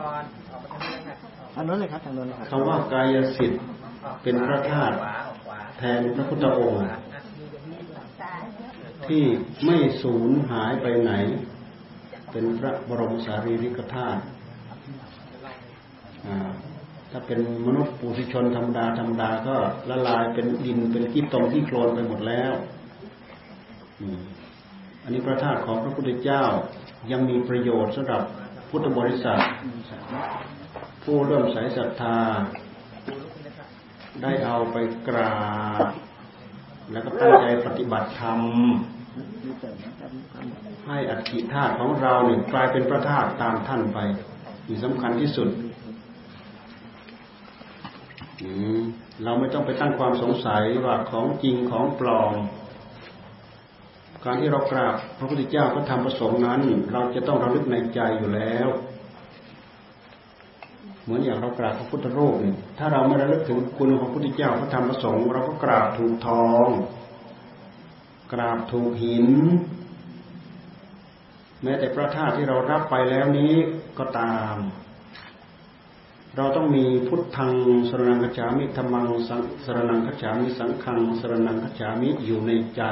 [1.55, 3.61] ทางโน้นเลยครับทางโน้นเลยครับคำว่ากายสิทธิ์
[4.23, 4.95] เป็นพระธาตุ
[5.79, 6.81] แทนพระพุทธองค์
[9.07, 9.25] ที่
[9.67, 11.13] ไม่สูญหายไปไหน
[12.33, 14.21] เป็นพระบรมสารีริกธาตุ
[17.11, 19.57] ถ้าเป็นมนุษย์ปุถุชนธรรมดาธรรมดาก็
[19.91, 22.53] ละลายเป็นดินเป็นขี้ตมขี้โคลนไปหมดแล้ว
[25.03, 26.45] อันนี้พระธาตุของพระพุทธเจ้า
[27.13, 28.23] ยังมีประโยชน์สำหรับ
[28.71, 29.41] พุทธบริษัท
[31.05, 32.19] ผู้เริ่มใส่ศรัทธา
[34.23, 34.77] ได้เอาไป
[35.09, 35.37] กรา
[35.85, 35.87] บ
[36.93, 38.41] แล้วก็ตั้งใจปฏิบัติธรรม
[40.87, 43.99] ให้อัฐิธาตุของเราเนี่ยกลายเป็นพระธาตุตามท่านไป
[44.69, 45.49] นี่สำคัญที่สุด
[49.25, 52.33] เราไม่ต้องไปตั้งความสงสัยว่าของจริงของปลอม
[54.25, 56.61] การที่เรากราบพระพุทธเจ้าพระธรรมพระสงฆ์นั้น
[56.93, 58.69] เราจะต้องระลึกในใจอยู่แล้ว
[61.03, 62.35] เหมือนอย่างเรากราบพระพุทธรูป
[62.79, 66.69] ถ้าเราไม่ระลึกถึงคุณของพระพุทธเจ้าพระธรรมพระสงฆ์เราก็กราบถูกทอง
[68.33, 69.29] กราบถูกหิน
[71.63, 73.55] แม้แต่พระธาตุที่เรารับไปแล้วนี้
[73.99, 74.57] ก็ตาม
[76.37, 77.55] เราต้องมีพุทธัง
[77.89, 79.07] สรนังกัจามิธรรมัง
[79.65, 82.83] สรนังกัจามิสังฆังสรนังกัจามิอยู่ในใจ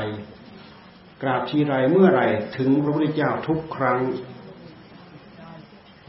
[1.23, 2.23] กราบทีไรเมื่อไร
[2.57, 4.01] ถึงพระพุทธเจ้าทุกครั้ง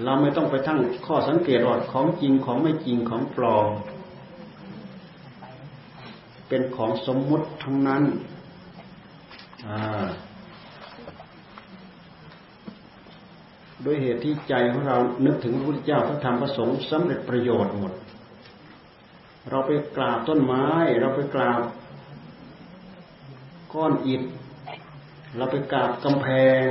[0.03, 3.67] เราไม่ต้องไปทั้งข้อสังเกตว่าของจริงของไม่จริงของปลอม
[6.47, 8.03] เป็นของสมมุติทั้งนั้น
[9.67, 10.07] อ่า
[13.85, 17.93] ด้วยเหตุที่ใจของเรานึกถึงพระพุทธเจ้าพระธรรมพระสงฆ์สำเร็จประโยชน์หมด
[19.49, 20.65] เราไปกราบต้นไม้
[20.99, 21.61] เราไปกราบ
[23.73, 24.23] ก้อนอิฐ
[25.37, 26.27] เราไปกราบกำแพ
[26.65, 26.67] ง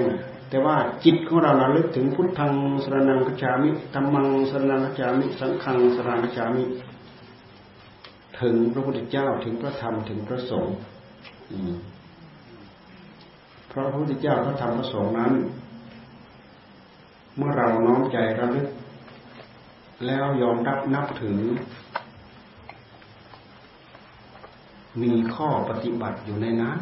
[0.50, 2.52] แต่ว่าจิตของเราเระลึกถึงพุทธัง
[2.84, 6.64] สรนังกัจฉามิธรรมังสรนังกัจฉามิ สังฆังสรนังกัจฉามิ
[8.40, 10.74] ถึงพระพุทธเจ้าถึงพระธรรมถึงพระสงฆ์
[13.68, 15.32] เพราะพระพุทธเจ้าพระธรรมพระสงฆ์นั้น
[17.42, 18.68] เมื่อเราน้อมใจระลึก
[20.06, 21.40] แล้วยอมรับนับถือ
[25.02, 26.78] มีข้อปฏิบัติอยู่ในนั้น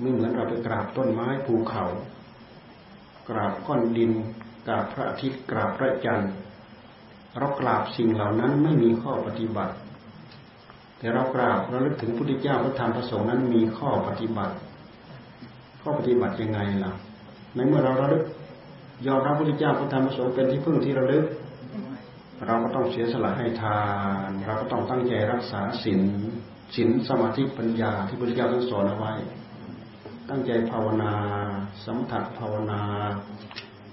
[0.00, 1.84] ไม่เหมือนเราไปกราบต้นไม้ภูเขา
[3.28, 4.12] กราบก้อนดิน
[4.66, 6.32] กราบพระอาทิตย์กราบพระจันทร์
[7.38, 9.74] เรากราบสิ่งเหล่านั้นไม่มีข้อปฏิบัติ
[10.98, 14.54] แต่เรากราบเราลึกถึงพุทธเจ้าพระธรรมพระสงฆ์นั้นมีข้อปฏิบัติ
[15.80, 16.92] ข้อปฏิบัติยังไงล่ะ
[17.54, 18.24] ในเมื่อเราระลึก
[19.06, 21.24] ยอมรับพระพุทธเจ้าพระธรรมพระสงฆ์เป็นที่พึ่งที่ระลึก
[22.46, 23.80] เราก็ต้องเสียสละให้ทา
[24.28, 26.02] น เราก็ต้องตั้งใจรักษาศีล
[26.74, 29.12] ศีลสมาธิปัญญาที่พระพุทธเจ้าทรงสอนเอาไว้
[30.30, 31.12] ตั้งใจภาวนา
[31.86, 32.80] สัมผัสภาวนา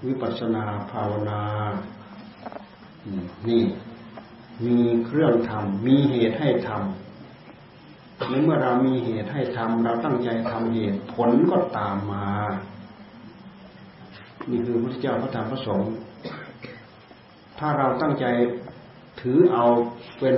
[0.06, 1.42] วิปัสสนาภาวนา
[3.50, 3.64] นี่
[4.66, 12.28] มีเครื่องทำมีเหตุให้ทำในเมื่อเรามีเหตุให้ทำเราตั้งใจทำเหตุผลก็ตามมา
[14.50, 15.92] นี่คือพระเจ้าพระธรรมพระสงฆ์
[17.60, 18.26] ถ้าเราตั้งใจ
[19.22, 19.66] ถือเอา
[20.20, 20.38] เป็น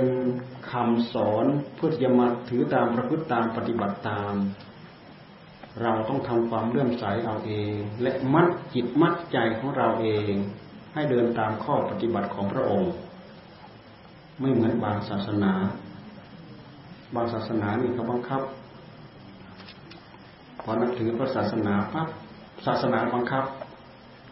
[0.70, 1.44] คำสอน
[1.74, 4.34] เพื่อจะมาถือตามประพฤติตามปฏิบัติตาม
[5.82, 10.34] เราต้องทำความเลื่อมใสเอาเอง และมัดจิตมัดใจของเราเอง
[10.94, 12.92] ให้เดินตามข้อปฏิบัติของพระองค์
[14.40, 15.52] ไม่เหมือนบางศาสนา
[17.14, 18.42] บางศาสนานี่เขาบังคับ
[20.60, 22.08] พอนับถือพระศาสนาปั๊บ
[22.66, 23.44] ศาสนาบังคับ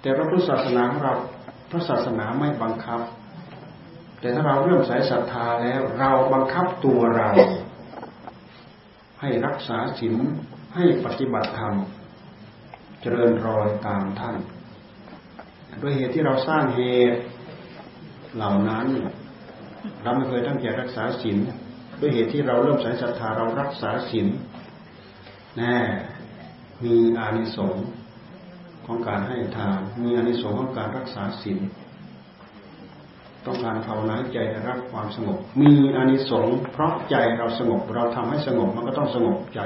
[0.03, 1.15] แต่พระพุทธศาสนาของเรา
[1.71, 3.01] พระศาสนาไม่บังคับ
[4.21, 7.31] แต่ถ้าเราเริ่มใส่ศรัทธาแล้ว เราบังคับตัวเรา
[9.21, 10.15] ให้รักษาศีล
[10.75, 11.75] ให้ปฏิบัติธรรม
[13.01, 14.37] เจริญรอยตามท่าน
[15.83, 17.19] ด้วยเหตุที่เราสร้างเหตุ
[18.37, 18.87] เหล่านั้น
[20.03, 21.39] เราไม่เคยตั้งใจรักษาศีล
[22.01, 24.27] ด้วยเหตุที่เราเริ่มใส่ศรัทธาเรารักษาศีล
[25.59, 25.77] แน่
[26.85, 27.85] มีอานิสงส์
[28.87, 31.59] ของการให้ทาน มีอานิสงส์ของการรักษาศีล
[33.47, 39.61] ต้องการภาวนาใจรับความสงบ มีอานิสงส์เพราะใจเราสงบ เราทำให้สงบมันก็ต้องสงบใจ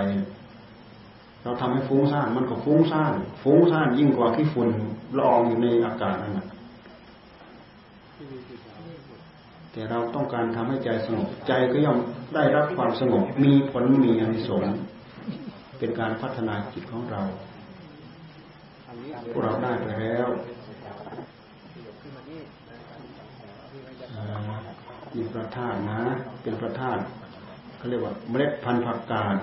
[1.43, 4.69] เราทำให้ฟุ้งซ่านมันก็ฟุ้งซ่านฟุ้งซ่านยิ่งกว่าที่ฝุ่น
[5.17, 6.47] ละอองอยู่ในอากาศนั่นแหละ
[9.73, 11.99] แต่เราต้องการทำให้ใจสงบ ใจก็ย่อม
[12.35, 14.75] ได้รับความสงบ มีผลมีอนิสงส์
[15.79, 17.23] เป็นการพัฒนาจิตของเรา
[19.32, 20.28] พวกเราได้ไปแล้ว
[25.14, 26.03] มีประธานนะ
[26.43, 26.99] เป็นประธาน
[27.76, 29.37] เขาเรียกว่าเมล็ดพันธุ์ผักกาด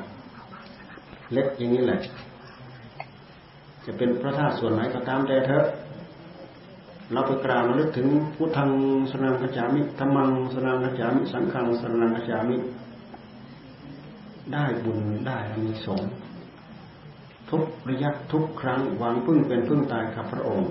[1.34, 2.00] เล็กอย่างนี้แหละ
[3.86, 5.66] จะเป็นพระธาตุส่วนไหนก็ตามแต่เถอะ
[7.12, 8.70] เราไปกราบระลึกถึงพุทธัง
[9.12, 12.58] สนังขจามิธรรมังสนังขจามิ สังฆังสนังขจามิ
[14.54, 16.12] ได้บุญได้อานิสงส์
[17.54, 20.70] ทุกระยะทุกครั้งหวังพึ่งเป็นพึ่งตายครับพระองค์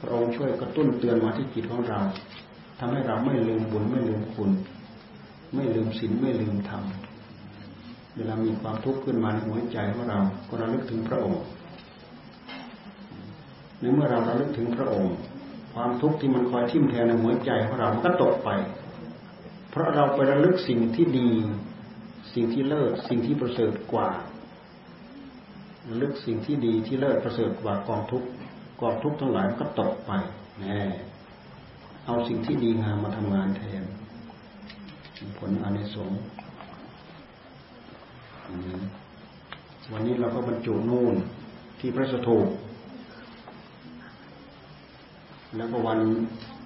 [0.00, 2.00] พระองค์ช่วยกระตุ้นเตือนมาที่จิตของเรา
[2.78, 4.50] ทำให้เราไม่ลืมบุญไม่ลืมคุณ
[5.54, 6.82] ไม่ลืมศีลไม่ลืมธรรม
[8.16, 11.40] เวลามีความทุกข์ขึ้นมาในหัวใจของเรา ก็ระลึกถึงพระองค์
[13.80, 15.12] ในเมื่อเราระลึกถึงพระองค์
[15.74, 18.50] ความทุกข์ที่มันคอยทิ่มแทงในหัวใจของเรา มันก็ตกไป
[19.70, 21.30] เพราะเราไประลึกสิ่งที่ดี
[22.34, 24.08] สิ่งที่เลิศ สิ่งที่ประเสริฐกว่า
[26.00, 28.22] ลึกสิ่งที่ดีที่เลิศประเสริฐกว่ากองทุก
[28.80, 30.12] กองทุกทั้งหลายมันก็ตกไป
[30.60, 30.82] แน่
[32.06, 33.84] เอาสิ่งที่ดีงามมาทำงานแทน
[35.38, 36.20] ผลอานิสงส์
[39.92, 41.14] วันนี้เราก็บรรจุนู่น
[41.78, 42.48] ที่พระสถูป
[45.56, 46.00] แล้วก็วัน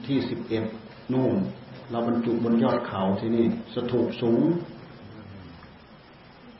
[0.06, 0.64] ที่สิบเอ็ด
[1.12, 1.34] นู่น
[1.90, 3.44] เราบรรจุบนยอดเขาที่นี่
[3.74, 4.42] สถูปสูง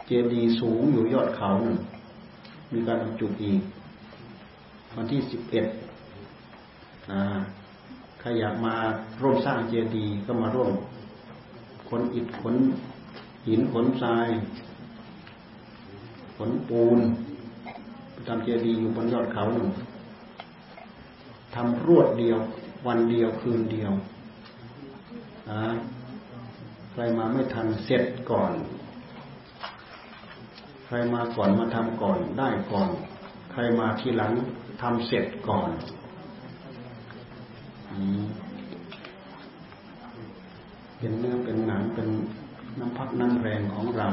[0.06, 1.78] เจดีย์สูงอยู่ยอดเขาหนึ่ง
[2.72, 3.60] มีการบรรจุอีก
[4.96, 5.66] วันที่สิบเอ็ด
[8.20, 8.74] ใครอยากมา
[9.20, 10.70] ร่วมสร้างเจดีย์ก็มาร่วม
[11.88, 12.56] ขนอิฐขน
[13.46, 14.28] หินขนทราย
[16.36, 16.98] ขนปูน
[18.26, 19.68] ทำเจดีย์อยู่บนยอดเขาหนึ่ง
[21.54, 22.38] ทำรวดเดียว
[22.86, 23.92] วันเดียวคืนเดียว
[25.50, 25.62] นะ
[26.92, 28.52] ใครมาไม่ทันเสร็จก่อน
[30.94, 32.88] รมาก่อนมาทำก่อนได้ก่อน
[33.52, 34.32] ใครมาทีหลัง
[34.82, 35.70] ทำเสร็จก่อน
[40.98, 42.08] เป็นเนื้อเป็นหนังเป็น
[42.78, 44.08] น้ำพักน้ำแรงของเรา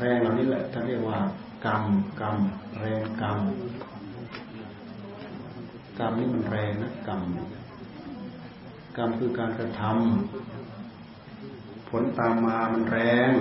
[0.00, 1.18] แรงเหล่านี้แหละท่านเรียกว่า
[1.66, 1.82] กรรม
[2.20, 2.36] กรรม
[2.80, 3.38] แรงกรรม
[5.98, 7.22] กรรมนี่มันแรงนะกรรม
[8.96, 12.98] กรรมคือการกระทำผลตามมามันแร
[13.30, 13.32] ง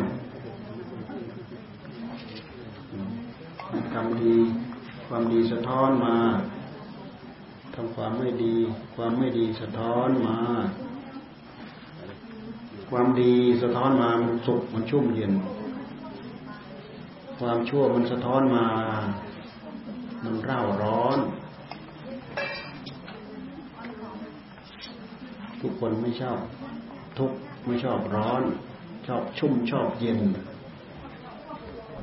[4.00, 4.38] ทำดี
[5.08, 6.18] ความดีสะท้อนมา
[7.76, 8.56] ทำความไม่ดี
[8.96, 10.38] ความไม่ดีสะท้อนมา
[12.90, 15.34] ความดีสะท้อนมามันสุขมันชุ่มเย็น
[17.40, 18.66] ความชั่วมันสะท้อนมา
[20.24, 21.20] มันเร่าร้อน
[25.62, 26.40] ทุกคนไม่ชอบ
[27.18, 27.32] ทุก
[27.66, 28.42] ไม่ชอบร้อน
[29.08, 30.20] ชอบชุ่มชอบเย็น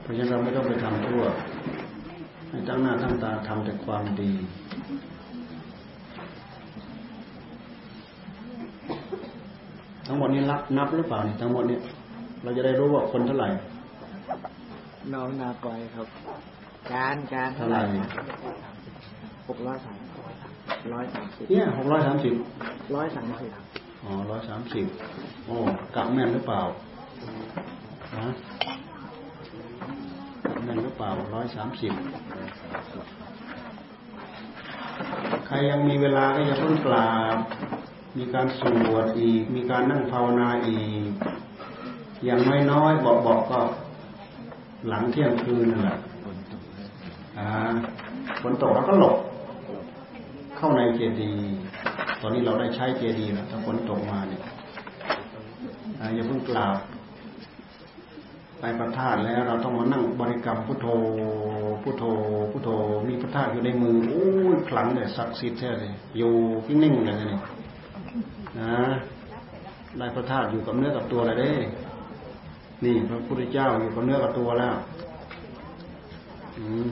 [0.00, 1.24] เพราะฉะนั้นเราไม่ต้องไปทำชั่ว
[2.52, 4.30] ให้ตั้งหน้าตั้งตาทำแต่ความดี
[10.06, 11.78] ทั้งหมดนี้รับนับหรือเปล่านี่ทั้งหมดนี้
[12.42, 13.48] เราจะได้รู้ว่าคนเท่าไหร่
[15.12, 16.06] น้องนากอยครับ
[16.92, 17.80] การการเท่าไหร่
[19.48, 19.98] หกร้อยสาม
[20.92, 22.34] ร้อยสามสิบเนี่ยหกร้อยสามสิบ
[22.94, 23.50] ร้อยสามสิบ
[24.04, 24.86] อ๋อร้อยสามสิบ
[25.46, 25.56] โอ้
[25.94, 26.60] กลับแม่นหรือเปล่า
[28.16, 28.26] ฮะ
[30.46, 31.92] กลับแม่นหรือเปล่าร้อยสามสิบ
[35.46, 37.36] ใครยังมีเวลาก็อย่าเพิ่งกราบ
[38.18, 38.60] มีการส
[38.92, 41.10] วดอีก มีการนั่งภาวนาอีก
[42.24, 42.40] อย่าง
[42.72, 43.60] น้อยๆบอกๆก็
[44.88, 45.98] หลังเที่ยงคืนนั่นแหละ
[48.42, 49.16] ฝนตกแล้วก็หลบ
[50.56, 51.56] เข้าในเจดีย์
[52.20, 54.42] ตอนนี้เราได้ใช้เจดีย์แล้วถ้าฝนตกมาเนี่ย
[56.00, 56.76] อ่าอย่าเพิ่งกราบ
[58.64, 60.86] ไปประธาตแล้วเราต้องมานั่งบริกรรมพุทโธ
[61.82, 62.04] พุทโธ
[62.52, 62.70] พุทโธ
[63.08, 66.32] มีพระธาตุอยู่ในมือโอ้ยขลังเลยศักดิ์สิทธิ์แท้เลยอยู่
[66.82, 67.38] นิ่งๆเลยนี่
[68.60, 68.74] นะ
[69.98, 71.52] ได้พระธาตุอยู่กับเนื้อกับตัวอะไรเด้
[72.84, 74.74] นี่พระพุทธเจ้าอยู่กับเนื้อกับตัวแล้ว
[76.58, 76.86] อืม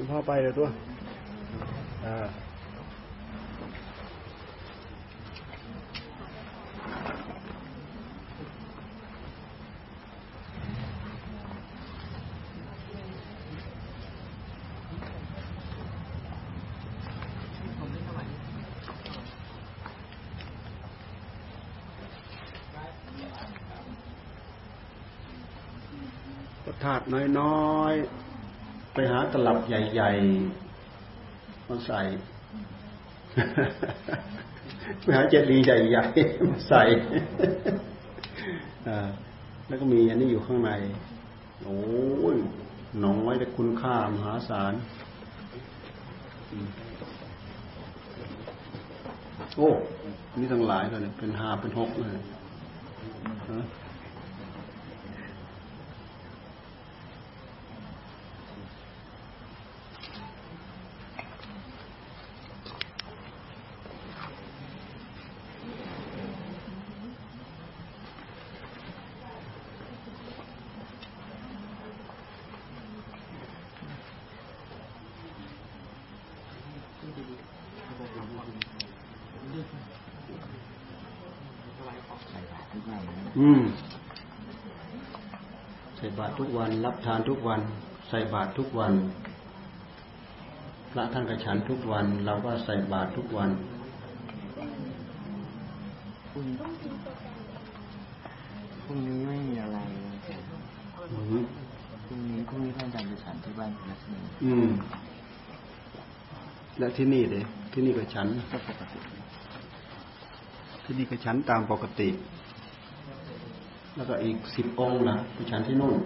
[0.00, 0.68] คุณพ่อ ไปเลยตัว
[2.04, 2.26] อ่า
[26.64, 27.00] ประทาด
[27.38, 28.27] น้อยๆ
[28.92, 32.00] ไปหาตลับใหญ่ๆมาใส่
[35.02, 36.82] ไปหาเจดีย์ใหญ่ๆมาใส่
[39.68, 40.70] แล้วก็มีอันนี้อยู่ข้างใน
[41.64, 41.78] โอ้
[42.34, 42.36] ย
[43.04, 44.74] น้อยแต่คุณค่ามหาศาล
[49.56, 49.68] โอ้
[50.34, 52.16] นนี่ทั้งหลายเลยเป็นห้าเป็นหกเลย
[53.50, 53.64] ฮะ
[83.40, 83.62] อืม
[85.96, 87.60] ใส่บาตรทุกวัน รับ ทานทุกวัน
[88.08, 88.92] ใส่บาตรทุกวัน
[90.92, 93.50] พระท่านกระฉันทุกวัน เราก็ใส่บาตรทุกวัน
[96.30, 96.46] พรุ่ง
[98.84, 100.16] พรุ่งนี้ไม่มีอะไรเลย
[101.12, 101.44] อืม
[102.06, 104.68] พรุ่งนี้พรุ่งนี้ท่านอาจารย์ไปฉันที่บ้านคุณรัชนีอืม
[106.78, 107.40] และที่นี่เด้
[107.72, 108.98] ที่นี่ก็ฉันก็ปกติ
[110.84, 112.08] ที่นี่ก็ฉันตามปกติ
[113.96, 115.96] แล้วก็อีกสิบองค์นะไปฉันที่นู่น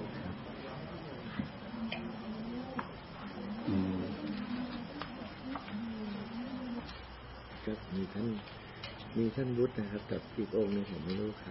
[9.34, 11.48] ท่านบุตรนะครับ กับอีกองค์นึงผมไม่รู้ใคร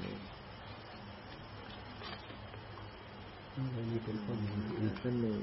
[3.89, 4.37] มีเป็นคน
[4.79, 5.39] อีกท่านหนึ่ง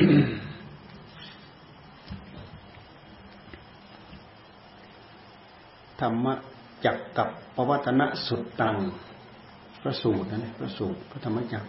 [0.00, 0.47] Mm-hmm.
[6.00, 6.34] ธรรมะ
[6.84, 8.76] จักกับปวัตนสุดตัง
[9.80, 11.64] พระสูตรนั่นพระสูตรพระธรรมจัก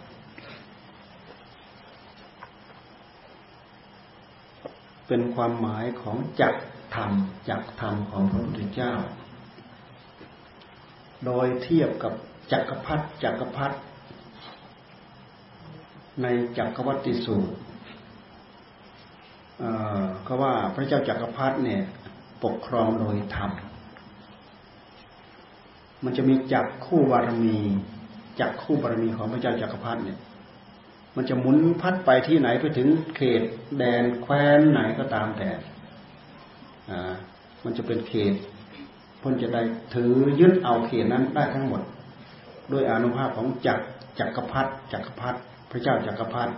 [5.06, 6.54] เป็นความหมายของจัก
[6.94, 7.12] ธรรม
[7.48, 8.94] จักธรรมของพระพุทธเจ้า
[11.26, 12.12] โดยเทียบกับ
[12.52, 13.76] จักรพรรดิจักรพรรดิ
[16.22, 16.26] ใน
[16.58, 17.54] จักรวัติสูตร
[20.26, 21.82] ก็ว่าพระเจ้าจักรพรรดิเนี่ย
[22.44, 23.50] ปกครองโดยธรรม
[26.04, 27.56] มันจะมีจักคู่บารมี
[28.40, 30.18] จักคู่บารมีของพระเจ้าจักรพรรดิเนี่ย
[31.16, 33.42] มันจะหมุนพัดไปที่ไหนไปถึงเขต
[33.78, 35.50] แดนแคว้นไหนก็ตามแต่
[36.90, 37.12] อ่า
[37.64, 38.34] มันจะเป็นเขต
[39.20, 39.62] พ้นจะได้
[39.94, 41.82] ถือยึดเอาเขตนั้นได้ทั้งหมด
[42.72, 43.78] ด้วยอนุภาพของจัก
[44.18, 45.38] จักรพรรดิจักรพรรดิ
[45.70, 46.52] พระเจ้าจักรพรรดิ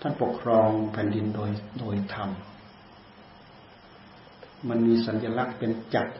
[0.00, 1.50] ท่านปกครองแผ่นดินโดย
[1.80, 2.30] โดยธรรม
[4.68, 6.12] มันมีสัญลักษณ์เป็นจักร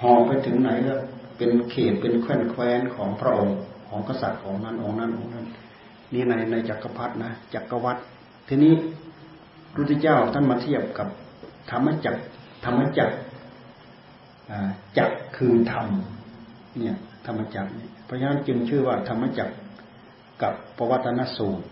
[0.00, 0.94] ห่อไปถึงไหนก็
[1.36, 5.46] เป็นเขตเป็นแคว้นแคว้นของพระองค์ของกษัตริย์ของนั้นองค์นั้นองค์นั้น
[6.12, 8.00] นี่ในในจักรพรรดินะจักรวรรดิ
[8.48, 8.74] ทีนี้
[9.72, 11.08] พระพุทธเจ้าท่านมาเทียบกับ
[11.70, 12.20] ธรรมจักร
[12.64, 13.14] ธรรมจักร
[14.98, 15.86] จักคือธรรม
[16.78, 16.96] เนี่ย
[17.26, 17.70] ธรรมจักร
[18.04, 19.54] เพราะฉะนั้นจึงชื่อว่าธรรมจักร
[20.42, 21.64] กับปวัตนสูตร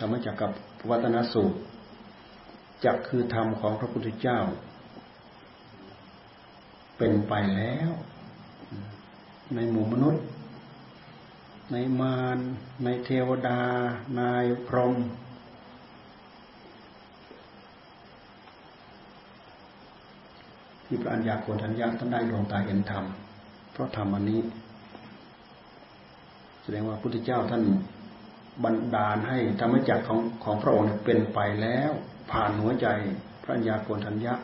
[0.00, 1.58] ธรรมจักรกับปวัตนสูตร
[2.84, 4.38] จักคือธรรมของพระพุทธเจ้า
[6.98, 7.90] เป็นไปแล้ว
[9.54, 10.24] ในหมู่มนุษย์
[11.72, 12.38] ในมาร
[12.84, 13.60] ในเทวดา
[14.20, 14.94] นายพรหม
[20.84, 23.04] ที่พระัญญาโกณทัญญาท่านได้ดวงตาเห็นธรรม
[23.72, 24.40] เพราะธรรมอันนี้
[26.62, 27.64] แสดงว่าพุทธเจ้าท่าน
[28.64, 31.90] บันดาลให้ธรรมจักรของของพระองค์เป็นไปแล้ว
[32.30, 32.86] ผ่านหัวใจ
[33.42, 34.34] พระัญญาโกณทัญญะ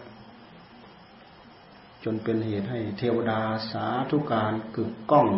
[2.04, 3.40] จนเป็นเหตุให้เทวดา
[3.70, 5.28] สาธุการกึกก้อง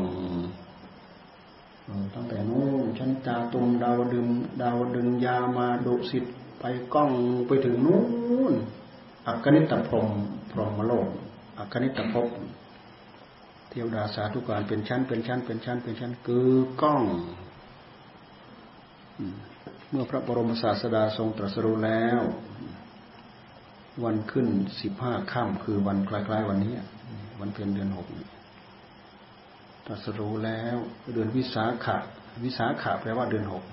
[2.15, 4.27] ตั้งแต่นู้นชั้นจาตุมดาวดึง
[4.63, 6.25] ดาวดึงยามาดุสิต
[6.61, 6.65] ไป
[6.95, 7.11] ก้อง
[7.47, 8.01] ไปถึงนู้
[8.53, 8.55] น
[9.27, 10.09] อักนิตพรม
[10.51, 11.09] พรหมโลก
[11.59, 12.29] อักนิตภพ
[13.71, 16.51] เทวดาสาธุการเป็นชั้น เป็นชั้น เป็นชั้น เป็นชั้นคือ
[16.83, 17.03] ก้อง
[19.91, 22.21] เมื่อพระบรมศาสดาทรงตรัสรู้แล้ว
[24.05, 24.47] วันขึ้น
[24.83, 26.75] สิบห้าค่ำคือวันคล้ๆวันนี้
[27.41, 28.07] วันเพ็ญเดือนหก
[29.87, 30.77] ตรัสรู้แล้ว
[31.15, 31.99] เดือนวิสาขะ
[32.45, 33.65] วิสาขะแปลว่าเดือนหก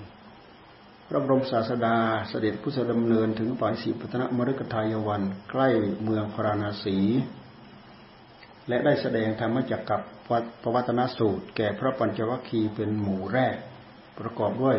[1.08, 1.96] พระบรมศาสดา
[2.28, 5.68] เสด็จพุทธดำเนินถึงปลายสีปัตนมฤคทายวัน ใกล้
[6.02, 6.96] เมืองพราณสี
[8.68, 10.00] และได้แสดงธรรมจักกับ
[10.62, 13.56] ปวัตนสูตร แก่พระปัญจวัคคีย์เป็นหมู่แรก
[14.18, 14.78] ประกอบด้วย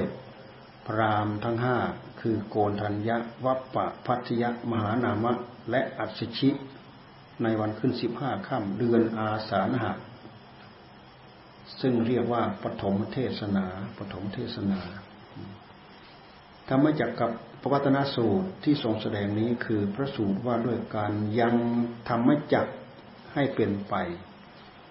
[0.88, 1.78] พรามทั้งห้า
[2.22, 5.34] คือโกนทัญญะวัปปะพัทยะมหานามะ
[5.72, 6.50] และอัศชิ
[7.44, 9.94] ในวันขึ้นสิบห้าค่ำเดือนอาสาฬหะ
[11.82, 13.66] ซึ่งเรียกว่าปฐมเทศนา
[13.98, 14.80] ปฐมเทศนา
[16.70, 17.32] ธรรมจักกับ
[17.62, 21.56] ปวัตนสูตรที่ทรงแสดงนี้คือพระสูตรว่าด้วยการยัง
[22.10, 22.68] ธรรมจัก
[23.34, 23.96] ให้เป็นไป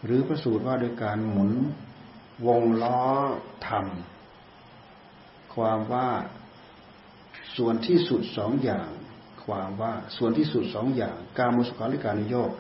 [0.05, 1.51] หรือประสูตรว่าโดยการหมุน
[2.47, 3.01] วงล้อ
[3.69, 3.87] ธรรม
[5.55, 6.09] ความว่า
[7.57, 8.91] ส่วนที่สุดสองอย่าง
[9.47, 12.51] ความว่าส่วนที่สุดสองอย่าง การมุสกาลิการนิโยก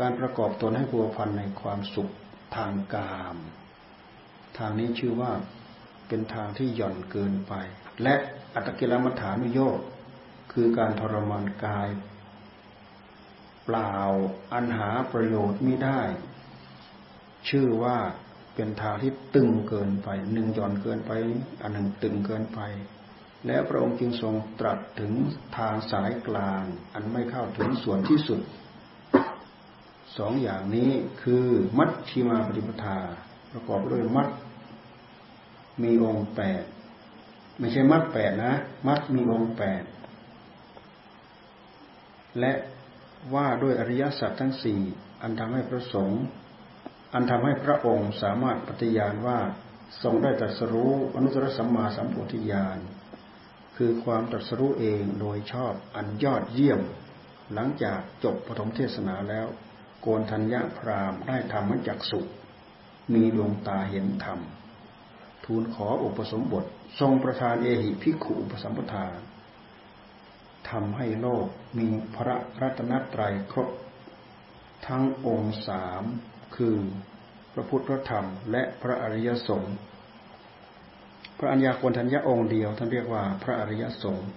[0.00, 2.12] การประกอบตนให้พัวพันในความสุข
[2.56, 3.36] ทางกาม
[4.58, 5.32] ทางนี้ชื่อว่า
[6.08, 7.52] เป็นทางที่หย่อนเกินไป
[8.02, 8.14] และ
[8.54, 9.78] อัตกิลมัฐานุโยก
[10.52, 11.88] คือการทรมานกาย
[13.64, 13.94] เปล่า
[14.52, 16.00] อันหาประโยชน์ไม่ได้
[17.48, 17.98] ชื่อว่า
[18.54, 21.12] เป็นทางที่ตึงเกินไป หนึ่งหย่อนเกินไป
[21.62, 22.60] อันหนึ่งตึงเกินไป
[23.46, 25.12] แล้วพระองค์จึงทรงตรัสถึง
[25.58, 26.62] ทางสายกลาง
[26.94, 28.40] อันไม่เข้าถึงส่วนที่สุด
[30.18, 30.90] สองอย่างนี้
[31.22, 31.46] คือ
[31.78, 32.98] มัชชิมาปฏิปทา
[33.52, 34.28] ประกอบด้วยมัด
[35.82, 36.62] มีองค์แปด
[37.58, 38.54] ไม่ใช่มัดแปดนะ
[38.86, 39.82] มัดมีองค์แปด
[42.38, 42.52] และ
[43.34, 44.80] ว่าด้วยอริยสัจทั้งสี่
[45.22, 46.22] อันทำให้พระสงฆ์
[47.12, 49.38] อันทำให้พระองค์สามารถปฏิญาณว่า
[50.02, 52.78] ทรงได้ตรัสรู้อนุตตรสัมมาสัมพุทธิญาณ
[53.76, 56.80] คือความตรัสรู้เองโดยชอบอันยอดเยี่ยม
[57.54, 59.46] หลังจากจบปฐมเทศนาแล้ว
[60.00, 62.20] โกนทัญญาพรามได้ทำให้จักสุ
[63.12, 64.40] มีดวงตาเห็นธรรม
[65.44, 66.64] ทูลขออุปสมบท
[67.00, 69.16] ทรงประทานเอหิภิกขุอุปสัมปทาน
[70.70, 71.46] ทำให้โลก
[71.78, 73.68] มีพระรัตนตรัยครบ
[74.86, 76.04] ทั้งองค์สาม
[76.60, 76.78] คือ
[77.54, 79.74] พระพุทธพระธรรม และพระอริยสงฆ์
[81.38, 84.28] พระอัญญาโกณทัญญาองค์เดียวท่านเรียกว่าพระอริยสงฆ์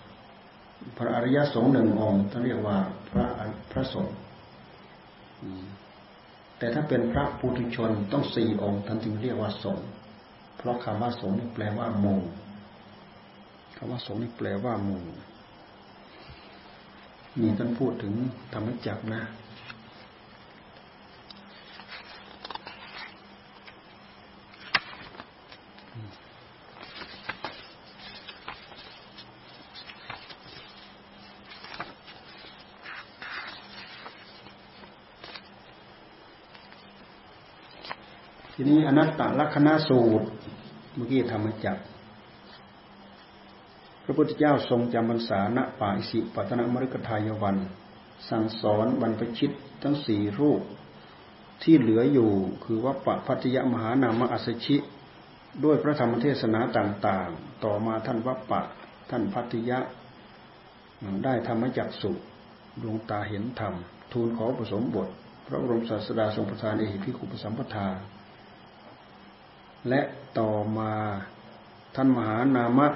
[0.97, 2.78] พระอริยสงฆ์หนึ่งองค์ท่านเรียกว่า
[3.09, 3.26] พระ
[3.71, 4.15] พระสงฆ์
[6.57, 9.88] แต่ถ้าเป็นพระปุถุชนต้องสี่องค์ท่านจึงเรียกว่าสงฆ์
[10.57, 12.21] เพราะคำว่าสงฆ์นี่แปลว่าหมู่
[13.78, 15.03] คำว่าสงฆ์นี่แปลว่าหมู่
[17.41, 18.13] มีท่านพูดถึง
[18.53, 19.21] ธรรมจักนะ
[38.68, 40.28] นี้อนัตตลักษณะสูตร
[40.95, 41.78] เมื่อกี้ทำมจับ
[44.03, 47.57] พระพุทธเจ้าทรงจำพรรษาณป่าอิสิปัตนมฤคทายวัน
[48.30, 49.51] สั่งสอนบรรพชิต
[49.84, 50.61] ทั้งสี่รูป
[51.64, 52.32] ที่เหลืออยู่
[52.64, 54.78] คือวัปปพัทยมหานามอัสชิ
[55.64, 58.61] ด้วยพระธรรมเทศนาต่างๆ ต่อมาท่านวัปปะ
[59.09, 59.80] ท่านพัทยะ
[61.24, 63.74] ได้ธรรมจักสุดวงตาเห็นธรรม
[64.11, 65.07] ทูลขอประสมบท
[65.47, 67.88] พระบรมศาสดาทรงประทานเอหิพิคุปสัมปทา
[69.89, 70.01] และ
[70.39, 70.93] ต่อมา
[71.95, 72.88] ท่านมหานามะ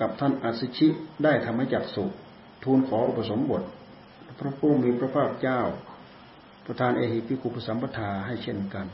[0.00, 0.88] กับท่านอัศชิ
[1.24, 2.04] ได้ทำให้จักสุ
[2.64, 3.62] ทูลขออุปสมบท
[4.38, 5.60] พระผู้มีพระภาคเจ้า
[6.66, 8.86] ประธานเอหิพิคุปสัมปทาให้เช่นกัน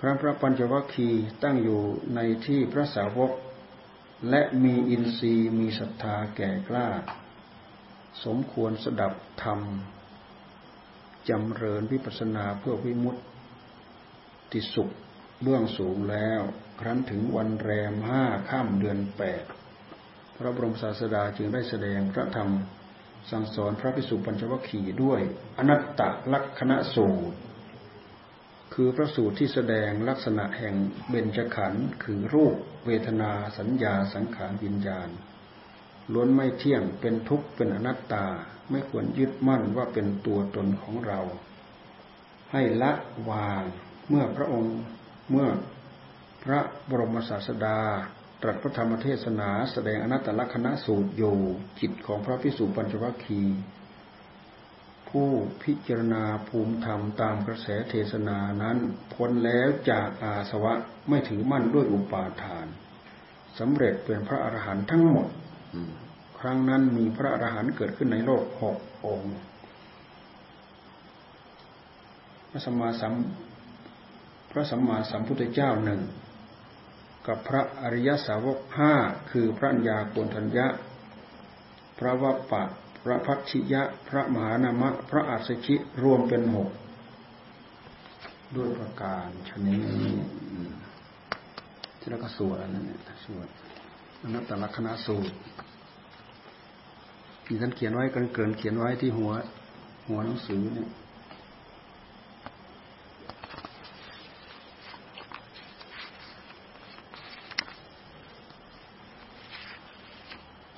[0.00, 1.08] ครั้งพระปัญจวัคคี
[1.42, 1.80] ตั้งอยู่
[2.14, 3.30] ในที่พระสาวก
[4.30, 6.88] และมีอินทรีย์มีศรัทธาแก่กล้า
[8.24, 9.12] สมควรสดับ
[9.42, 9.60] ธรรม
[11.28, 13.16] จำเริญวิปัสนาเพื่อวิมุต
[14.52, 14.90] ติสุข
[15.44, 16.40] เบื้องสูงแล้ว
[16.80, 19.44] ครั้นถึงวันแรมห้าข้ามเดือนแปด
[20.36, 22.50] พระบรมศาสดาจึงได้แสดงพระธรรม
[23.30, 25.20] สั่งสอนพระภิกษุปัญจวัคคีย์ด้วย
[25.58, 26.00] อนัตต
[26.34, 27.38] ลักษณะสูตร
[28.74, 30.74] คือพระสูตรที่แสดงลักษณะแห่ง
[31.08, 35.08] เบญจขันธ์คือรูป เวทนาสัญญาสังขารวิญญาณ
[36.12, 38.26] ล้วนไม่เที่ยงเป็นทุกข์เป็นอนัตตา
[38.70, 41.20] ไม่ควรยึดมั่นว่าเป็นตัวตนของเรา
[42.52, 42.92] ให้ละ
[43.30, 43.64] วาง
[44.08, 44.76] เมื่อพระองค์
[45.30, 45.48] เมื่อ
[46.42, 47.78] พระบรมศาสดา
[48.42, 51.36] ตรัสพระธรรมเทศนาแสดงอนัตตลกณะสูตรอยู่
[51.80, 53.42] จิตของพระพิสุปัญจวัคคี
[55.08, 55.28] ผู้
[55.62, 58.78] พิจารณาภูมิธรรมตามกระแสเทศนานั้น
[59.14, 60.74] พ้นแล้วจากอาสวะ
[61.08, 62.66] ไม่ถือมั่นด้วยอุปาทาน
[63.58, 65.28] สำเร็จเป็นพระอรหันต์ทั้งหมด
[66.40, 69.34] ครั้งนั้นมีพระอรหันต์เกิดขึ้นในโลกหกองค์
[72.50, 73.14] พระสมมาสัม
[74.56, 76.00] ระสัมมาสัมพุทธเจ้าหนึ่ง
[77.26, 78.94] กับพระอริยสาวกห้า
[79.30, 80.66] คือพระญาโกณทัญญะ
[81.98, 82.62] พระวัปปะ
[83.04, 86.68] พระพัชชิยะ พระมหานามะ พระอัศชิรวมเป็นหก
[88.56, 89.80] ด้วยประการชนี้
[91.98, 93.48] ที่เราก็สวดนั่นเนี่ยสวด
[94.22, 95.34] อนัตตลักษณะสูตร
[97.44, 99.32] ที่ท่านเขียนไว้กันเกินเขียนไว้ที่หัว
[100.08, 100.88] หัวหนังสือเนี่ย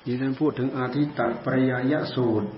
[0.09, 2.49] ที่ท่านพูดถึงอาทิตตปริยายสูตร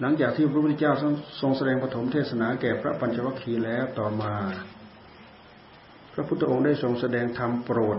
[0.00, 0.92] หลังจากที่พระพุทธเจ้า
[1.40, 4.34] ทรงแสดงปฐมเทศนาแก่พระปัญจวัคคีย์แล้วต่อมา
[6.12, 7.98] พระพุทธองค์ได้ทรงแสดงธรรมโปรด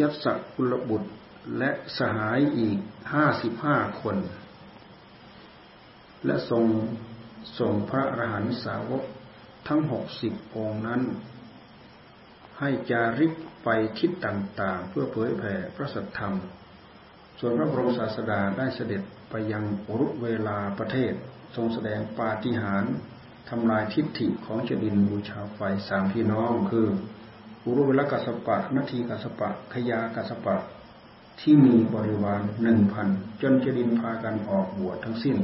[0.00, 1.10] ยัสสกุลบุตร
[1.58, 2.78] และสหายอีก
[3.12, 4.16] ห้าสิบห้าคน
[6.26, 6.64] และทรง
[7.58, 9.04] ส่งพระอรหันตสาวก
[9.68, 11.02] ทั้งหกสิบองค์นั้น
[12.58, 13.32] ให้จาริก
[13.64, 13.68] ไป
[13.98, 16.36] ทิศต่างๆ เพื่อเผยแผ่พระสัทธรรม
[17.40, 21.12] ส่วนพระบรมศาสดาได้เสด็จไปยังอุรุเวลาประเทศ
[21.56, 22.94] ทรงแสดงปาฏิหาริย์
[23.50, 26.88] ทำลายทิฏฐิของเจดินบูชาไฟสามพี่น้องคือ
[27.64, 30.56] อุรุเวลกัสปะนาทีกัสปะขยากัสปะ
[31.40, 33.08] ที่มีบริวารหนึ่งพัน
[33.42, 35.36] จนเจดินพากันออกบวชทั้งสิ้น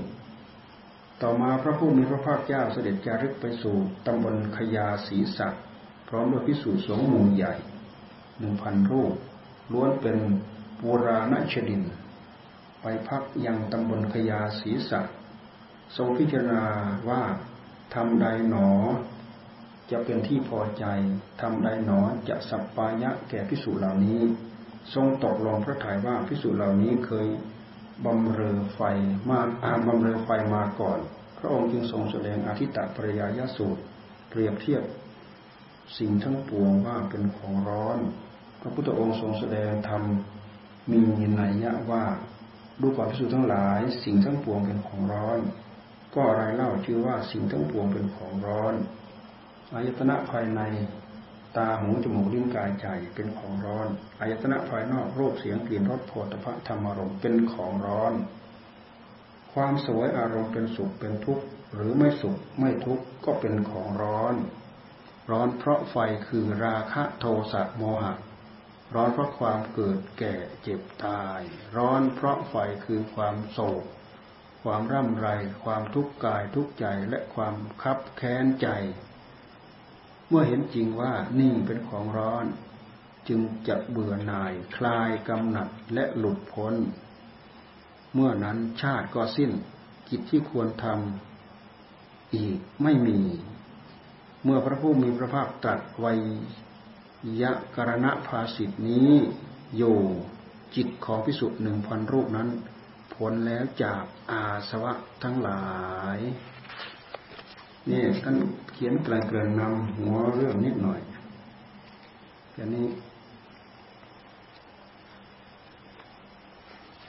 [1.23, 3.77] ต่อมาพระผู้มีพระภาคเจ้าเสด็จจารึกไปสู่
[4.07, 5.53] ตำบลขยาศรีสัต
[6.09, 7.55] พร้อมด้วยพิสูจน์สงฆ์หมู่ใหญ่
[8.39, 9.13] หนึ่งพันรูป
[9.73, 10.17] ล้วนเป็น
[10.83, 11.83] ปุราณชดิน
[12.81, 15.07] ไปพักยังตำบลขยาศีสัก
[15.97, 16.63] ทรงพิจารณา
[17.09, 17.23] ว่า
[17.95, 18.69] ทำใดหนอ
[19.91, 20.85] จะเป็นที่พอใจ
[21.41, 24.21] ทำใดหนอจะสัปปายะแก่พิสูจน์เหล่านี้
[24.95, 27.27] ทรงตกลงพระทัยว่าพิสูจน์เหล่านี้เคย
[28.05, 28.81] บำเรอไฟ
[29.29, 30.99] มาอาบำเรอไฟมาก่อน
[31.39, 33.83] พระองค์จึงทรงแสดงอธิตะปริยายสูตร
[34.29, 34.83] เปรียบเทียบ
[35.99, 37.99] สิ่งทั้งปวงว่าเป็นของร้อน
[38.61, 40.03] พระพุทธองค์ทรงแสดงธรรม
[40.91, 41.01] มี
[41.41, 42.05] นัยยะว่า
[42.81, 45.39] ดูก่อนพิสูจทั้งหลาย สิ่งทั้งปวงเป็นของร้อน
[46.15, 48.75] ก็อะไรเล่าชื่อว่าสิ่งทั้งปวงเป็นของร้อน
[49.75, 50.61] อายตนะภายใน
[51.57, 53.87] ตาหูจมูกลิ้นกายใจเป็นของร้อน
[54.21, 58.13] อายตนะภายนอกรูปเสียงกลิ่นรสโผฏฐะธรรมารมเป็นของร้อน
[59.53, 64.35] คความสวยอารมณ์เป็นสุขเป็นทุกข์หรือไม่สุขไม่ทุกข์ก็เป็นของร้อน
[65.31, 65.97] ร้อนเพราะไฟ
[66.29, 68.13] คือราคะโทสะโมหะ
[68.95, 71.41] ร้อนเพราะความเกิดแก่เจ็บตาย
[71.77, 73.85] ร้อนเพราะไฟคือความโศก
[74.63, 75.29] ความร่ำไร
[75.65, 78.69] ความทุกข์กายทุกข์ใจและความคับแค้นใจ
[80.29, 82.47] เมื่อเห็นจริงว่านี่เป็นของร้อน
[83.29, 86.75] จึงจะเบื่อหน่ายคลายกำหนัดและหลุดพ้น
[88.15, 89.53] เมื่อนั้นชาติก็สิ้น
[90.09, 93.21] กิจที่ควรทำอีกไม่มี
[94.45, 96.07] เมื่อพระผู้มีพระภาคตรัสไว
[97.41, 99.11] ยะกรณภาสิทธินี้
[99.77, 99.97] อยู่
[100.75, 102.49] จิตของพิสุหนึ่งพันรูปนั้น
[103.15, 104.93] พ้นแล้วจากอาสวะ
[105.23, 105.65] ทั้งหลา
[106.17, 106.19] ย
[107.91, 108.37] นี่ท่าน
[108.73, 111.01] เขียนไกลเกลื่อนนำหัวเรื่องนิดหน่อย
[112.53, 112.87] แค่นี้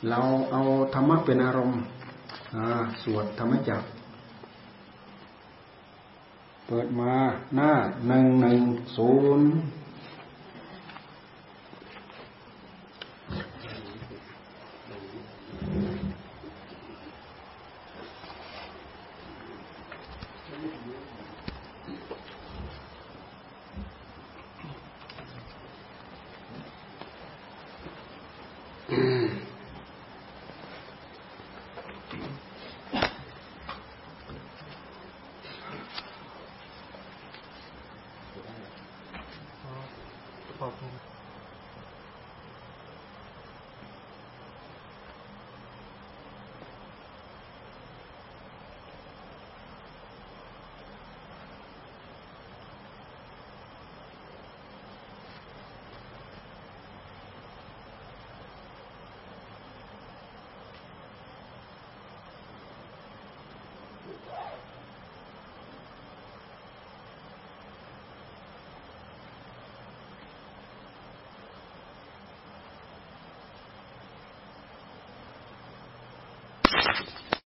[0.09, 0.19] เรา
[0.51, 0.61] เอา
[0.93, 1.81] ธรรมะเป็นอารมณ์
[3.03, 3.83] สวดธรรมจัก
[6.67, 7.13] เปิดมา
[7.55, 7.71] หน้า
[8.07, 8.61] หนึ่งหนึ่ง
[8.95, 9.49] ศูนย์